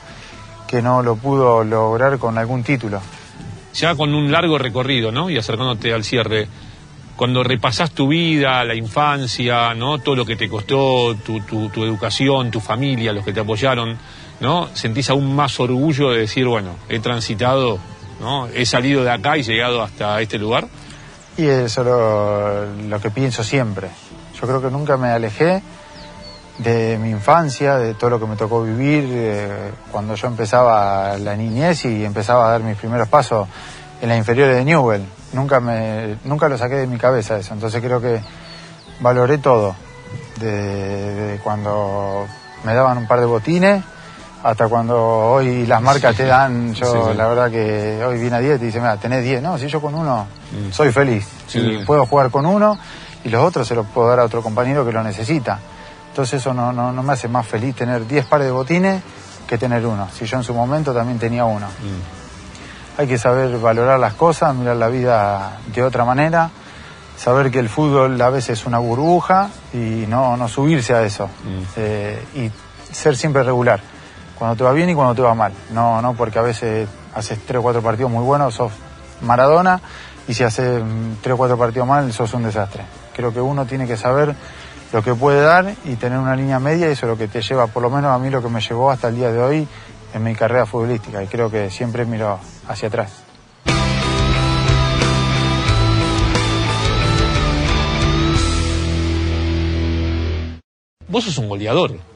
que 0.67 0.81
no 0.81 1.01
lo 1.03 1.15
pudo 1.15 1.63
lograr 1.63 2.17
con 2.17 2.37
algún 2.37 2.63
título. 2.63 3.01
Ya 3.73 3.95
con 3.95 4.13
un 4.13 4.31
largo 4.31 4.57
recorrido, 4.57 5.11
¿no? 5.11 5.29
Y 5.29 5.37
acercándote 5.37 5.93
al 5.93 6.03
cierre, 6.03 6.47
cuando 7.15 7.43
repasás 7.43 7.91
tu 7.91 8.07
vida, 8.07 8.63
la 8.65 8.75
infancia, 8.75 9.73
¿no? 9.73 9.99
Todo 9.99 10.15
lo 10.15 10.25
que 10.25 10.35
te 10.35 10.49
costó, 10.49 11.15
tu, 11.15 11.39
tu, 11.41 11.69
tu 11.69 11.83
educación, 11.83 12.51
tu 12.51 12.59
familia, 12.59 13.13
los 13.13 13.23
que 13.23 13.31
te 13.33 13.39
apoyaron, 13.39 13.97
¿no? 14.39 14.67
Sentís 14.73 15.09
aún 15.09 15.35
más 15.35 15.59
orgullo 15.59 16.11
de 16.11 16.21
decir, 16.21 16.45
bueno, 16.45 16.75
he 16.89 16.99
transitado, 16.99 17.79
¿no? 18.19 18.47
He 18.47 18.65
salido 18.65 19.03
de 19.03 19.11
acá 19.11 19.37
y 19.37 19.43
llegado 19.43 19.81
hasta 19.81 20.19
este 20.21 20.37
lugar. 20.37 20.67
Y 21.37 21.45
eso 21.45 21.81
es 21.81 21.87
lo, 21.87 22.87
lo 22.89 23.01
que 23.01 23.11
pienso 23.11 23.43
siempre. 23.43 23.89
Yo 24.39 24.47
creo 24.47 24.61
que 24.61 24.69
nunca 24.69 24.97
me 24.97 25.09
alejé 25.09 25.61
de 26.57 26.97
mi 26.97 27.09
infancia, 27.09 27.77
de 27.77 27.93
todo 27.93 28.11
lo 28.11 28.19
que 28.19 28.25
me 28.25 28.35
tocó 28.35 28.63
vivir, 28.63 29.05
eh, 29.09 29.71
cuando 29.91 30.15
yo 30.15 30.27
empezaba 30.27 31.17
la 31.17 31.35
niñez 31.35 31.85
y 31.85 32.05
empezaba 32.05 32.47
a 32.47 32.51
dar 32.51 32.61
mis 32.61 32.77
primeros 32.77 33.09
pasos 33.09 33.47
en 34.01 34.09
las 34.09 34.17
inferiores 34.17 34.55
de 34.55 34.63
Newell. 34.63 35.05
Nunca, 35.33 35.59
me, 35.59 36.17
nunca 36.23 36.47
lo 36.47 36.57
saqué 36.57 36.75
de 36.75 36.87
mi 36.87 36.97
cabeza 36.97 37.37
eso. 37.37 37.53
Entonces 37.53 37.81
creo 37.81 37.99
que 37.99 38.21
valoré 38.99 39.37
todo. 39.37 39.75
De 40.39 41.39
cuando 41.43 42.25
me 42.63 42.73
daban 42.73 42.97
un 42.97 43.07
par 43.07 43.19
de 43.19 43.25
botines 43.25 43.83
hasta 44.47 44.67
cuando 44.67 44.95
hoy 44.97 45.65
las 45.65 45.81
marcas 45.81 46.15
te 46.15 46.25
dan, 46.25 46.71
yo 46.75 46.85
Sí, 46.85 46.97
sí. 47.11 47.17
la 47.17 47.27
verdad 47.27 47.49
que 47.49 48.03
hoy 48.05 48.19
vine 48.19 48.35
a 48.35 48.39
10 48.39 48.57
y 48.57 48.59
te 48.59 48.65
dice, 48.65 48.79
mira, 48.79 48.95
tenés 48.97 49.23
10, 49.23 49.41
no, 49.41 49.57
si 49.57 49.67
yo 49.67 49.81
con 49.81 49.95
uno 49.95 50.27
Mm. 50.51 50.71
soy 50.71 50.91
feliz. 50.91 51.27
Y 51.55 51.79
puedo 51.79 52.05
jugar 52.05 52.29
con 52.29 52.45
uno 52.45 52.77
y 53.23 53.29
los 53.29 53.43
otros 53.43 53.67
se 53.67 53.73
los 53.73 53.87
puedo 53.87 54.07
dar 54.07 54.19
a 54.19 54.23
otro 54.23 54.43
compañero 54.43 54.85
que 54.85 54.91
lo 54.91 55.01
necesita. 55.03 55.57
Entonces 56.09 56.39
eso 56.41 56.53
no, 56.53 56.71
no, 56.71 56.91
no 56.91 57.01
me 57.01 57.13
hace 57.13 57.27
más 57.27 57.47
feliz 57.47 57.75
tener 57.75 58.05
10 58.07 58.25
pares 58.27 58.45
de 58.45 58.51
botines 58.51 59.01
que 59.47 59.57
tener 59.57 59.83
uno. 59.85 60.07
Si 60.13 60.25
yo 60.25 60.37
en 60.37 60.43
su 60.43 60.53
momento 60.53 60.93
también 60.93 61.17
tenía 61.17 61.45
uno. 61.45 61.65
Mm. 61.65 63.01
Hay 63.01 63.07
que 63.07 63.17
saber 63.17 63.57
valorar 63.57 63.99
las 63.99 64.13
cosas, 64.13 64.53
mirar 64.53 64.75
la 64.77 64.87
vida 64.89 65.57
de 65.73 65.81
otra 65.83 66.05
manera, 66.05 66.51
saber 67.17 67.49
que 67.49 67.57
el 67.59 67.67
fútbol 67.67 68.21
a 68.21 68.29
veces 68.29 68.59
es 68.59 68.65
una 68.67 68.77
burbuja 68.77 69.49
y 69.73 70.05
no, 70.07 70.37
no 70.37 70.47
subirse 70.47 70.93
a 70.93 71.01
eso. 71.03 71.25
Mm. 71.25 71.63
Eh, 71.77 72.23
y 72.35 72.51
ser 72.93 73.17
siempre 73.17 73.41
regular. 73.43 73.81
Cuando 74.37 74.55
te 74.55 74.63
va 74.63 74.73
bien 74.73 74.89
y 74.89 74.95
cuando 74.95 75.15
te 75.15 75.21
va 75.21 75.33
mal. 75.33 75.53
No, 75.71 76.01
no 76.01 76.13
porque 76.13 76.39
a 76.39 76.41
veces 76.41 76.87
haces 77.13 77.39
tres 77.45 77.59
o 77.59 77.63
cuatro 77.63 77.81
partidos 77.81 78.11
muy 78.11 78.23
buenos, 78.23 78.53
sos 78.55 78.71
Maradona, 79.21 79.79
y 80.27 80.33
si 80.33 80.43
haces 80.43 80.83
mm, 80.83 81.21
tres 81.21 81.33
o 81.33 81.37
cuatro 81.37 81.57
partidos 81.57 81.87
mal, 81.87 82.11
sos 82.11 82.33
un 82.33 82.43
desastre. 82.43 82.83
Creo 83.15 83.33
que 83.33 83.39
uno 83.39 83.65
tiene 83.65 83.87
que 83.87 83.95
saber 83.95 84.35
lo 84.91 85.01
que 85.01 85.13
puede 85.13 85.41
dar 85.41 85.73
y 85.85 85.95
tener 85.95 86.19
una 86.19 86.35
línea 86.35 86.59
media 86.59 86.87
y 86.89 86.91
eso 86.91 87.05
es 87.05 87.09
lo 87.09 87.17
que 87.17 87.27
te 87.27 87.41
lleva, 87.41 87.67
por 87.67 87.81
lo 87.81 87.89
menos 87.89 88.11
a 88.11 88.19
mí 88.19 88.29
lo 88.29 88.41
que 88.41 88.49
me 88.49 88.61
llevó 88.61 88.91
hasta 88.91 89.07
el 89.07 89.15
día 89.15 89.31
de 89.31 89.41
hoy 89.41 89.67
en 90.13 90.23
mi 90.23 90.35
carrera 90.35 90.65
futbolística 90.65 91.23
y 91.23 91.27
creo 91.27 91.49
que 91.49 91.69
siempre 91.69 92.05
miro 92.05 92.39
hacia 92.67 92.87
atrás. 92.87 93.11
Vos 101.07 101.23
sos 101.23 101.37
un 101.37 101.49
goleador. 101.49 102.14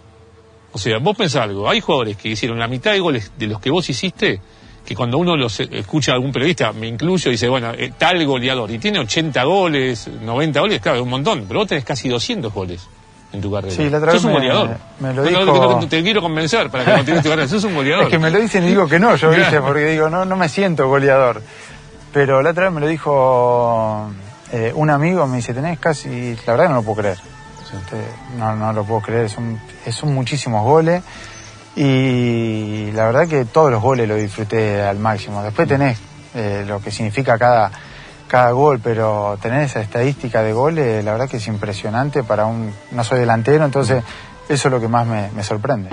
O 0.72 0.78
sea, 0.78 0.98
vos 1.00 1.16
pensás 1.18 1.44
algo, 1.44 1.70
hay 1.70 1.82
jugadores 1.82 2.16
que 2.18 2.30
hicieron 2.30 2.60
la 2.60 2.68
mitad 2.68 2.92
de 2.92 3.00
goles 3.00 3.32
de 3.38 3.48
los 3.48 3.60
que 3.60 3.72
vos 3.72 3.90
hiciste, 3.90 4.40
que 4.86 4.96
cuando 4.96 5.18
uno 5.18 5.36
los 5.36 5.60
eh, 5.60 5.68
escucha 5.72 6.12
a 6.12 6.16
algún 6.16 6.32
periodista, 6.32 6.72
me 6.74 6.88
incluyo, 6.88 7.32
dice, 7.32 7.48
bueno, 7.50 7.72
eh, 7.78 7.92
tal 7.98 8.24
goleador, 8.26 8.70
y 8.72 8.78
tiene 8.80 9.00
80 9.00 9.44
goles, 9.44 10.08
90 10.22 10.60
goles, 10.60 10.80
claro, 10.82 10.98
es 11.00 11.04
un 11.04 11.10
montón, 11.10 11.46
pero 11.48 11.62
vos 11.62 11.68
tenés 11.70 11.84
casi 11.86 12.08
200 12.10 12.54
goles 12.54 12.88
en 13.34 13.42
tu 13.42 13.52
carrera. 13.52 13.76
Sí, 13.76 13.90
la 13.90 13.98
otra 14.00 14.12
sos 14.14 14.24
vez 14.24 14.26
un 14.26 14.32
me- 14.32 14.48
goleador. 14.48 14.78
me 15.00 15.14
lo 15.14 15.24
dijo- 15.24 15.46
no, 15.46 15.82
no, 15.82 15.88
te 15.88 16.02
quiero 16.04 16.22
convencer 16.22 16.70
para 16.70 16.86
que 16.86 16.92
continúes 16.94 17.24
tu 17.24 17.30
carrera, 17.30 17.48
sos 17.48 17.64
un 17.64 17.76
goleador. 17.76 18.04
Es 18.06 18.10
que 18.10 18.20
me 18.20 18.30
lo 18.32 18.40
dicen 18.40 18.64
y 18.64 18.68
digo 18.68 18.88
que 18.88 19.00
no, 19.00 19.16
yo. 19.16 19.30
¿viste? 19.32 19.60
porque 19.62 19.86
digo, 19.86 20.10
no, 20.10 20.26
no 20.26 20.36
me 20.36 20.50
siento 20.50 20.88
goleador. 20.88 21.42
Pero 22.14 22.42
la 22.42 22.52
otra 22.52 22.66
vez 22.66 22.74
me 22.74 22.82
lo 22.82 22.88
dijo 22.88 24.10
eh, 24.52 24.72
un 24.76 24.90
amigo, 24.90 25.28
me 25.28 25.38
dice, 25.38 25.54
tenés 25.54 25.78
casi, 25.80 26.36
la 26.46 26.54
verdad 26.54 26.64
que 26.66 26.70
no 26.70 26.76
lo 26.76 26.84
puedo 26.84 26.98
creer. 27.02 27.18
Este, 27.74 28.04
No, 28.38 28.56
no 28.56 28.74
lo 28.74 28.84
puedo 28.84 29.02
creer, 29.02 29.30
son, 29.30 29.60
son 29.92 30.14
muchísimos 30.14 30.64
goles 30.64 31.04
y 31.76 32.92
la 32.92 33.06
verdad 33.06 33.28
que 33.28 33.46
todos 33.46 33.72
los 33.72 33.82
goles 33.82 34.08
los 34.08 34.20
disfruté 34.20 34.82
al 34.82 35.00
máximo. 35.00 35.42
Después 35.44 35.68
tenés 35.68 35.98
eh, 36.36 36.64
lo 36.68 36.82
que 36.82 36.92
significa 36.92 37.38
cada, 37.38 37.72
cada 38.28 38.52
gol, 38.52 38.80
pero 38.84 39.38
tener 39.42 39.64
esa 39.64 39.82
estadística 39.82 40.42
de 40.42 40.54
goles, 40.54 41.04
la 41.04 41.12
verdad 41.14 41.30
que 41.30 41.38
es 41.38 41.48
impresionante 41.48 42.24
para 42.24 42.46
un... 42.46 42.74
No 42.92 43.04
soy 43.04 43.20
delantero, 43.20 43.66
entonces 43.66 44.04
eso 44.50 44.68
es 44.68 44.72
lo 44.72 44.80
que 44.80 44.88
más 44.88 45.08
me, 45.08 45.30
me 45.32 45.44
sorprende. 45.44 45.90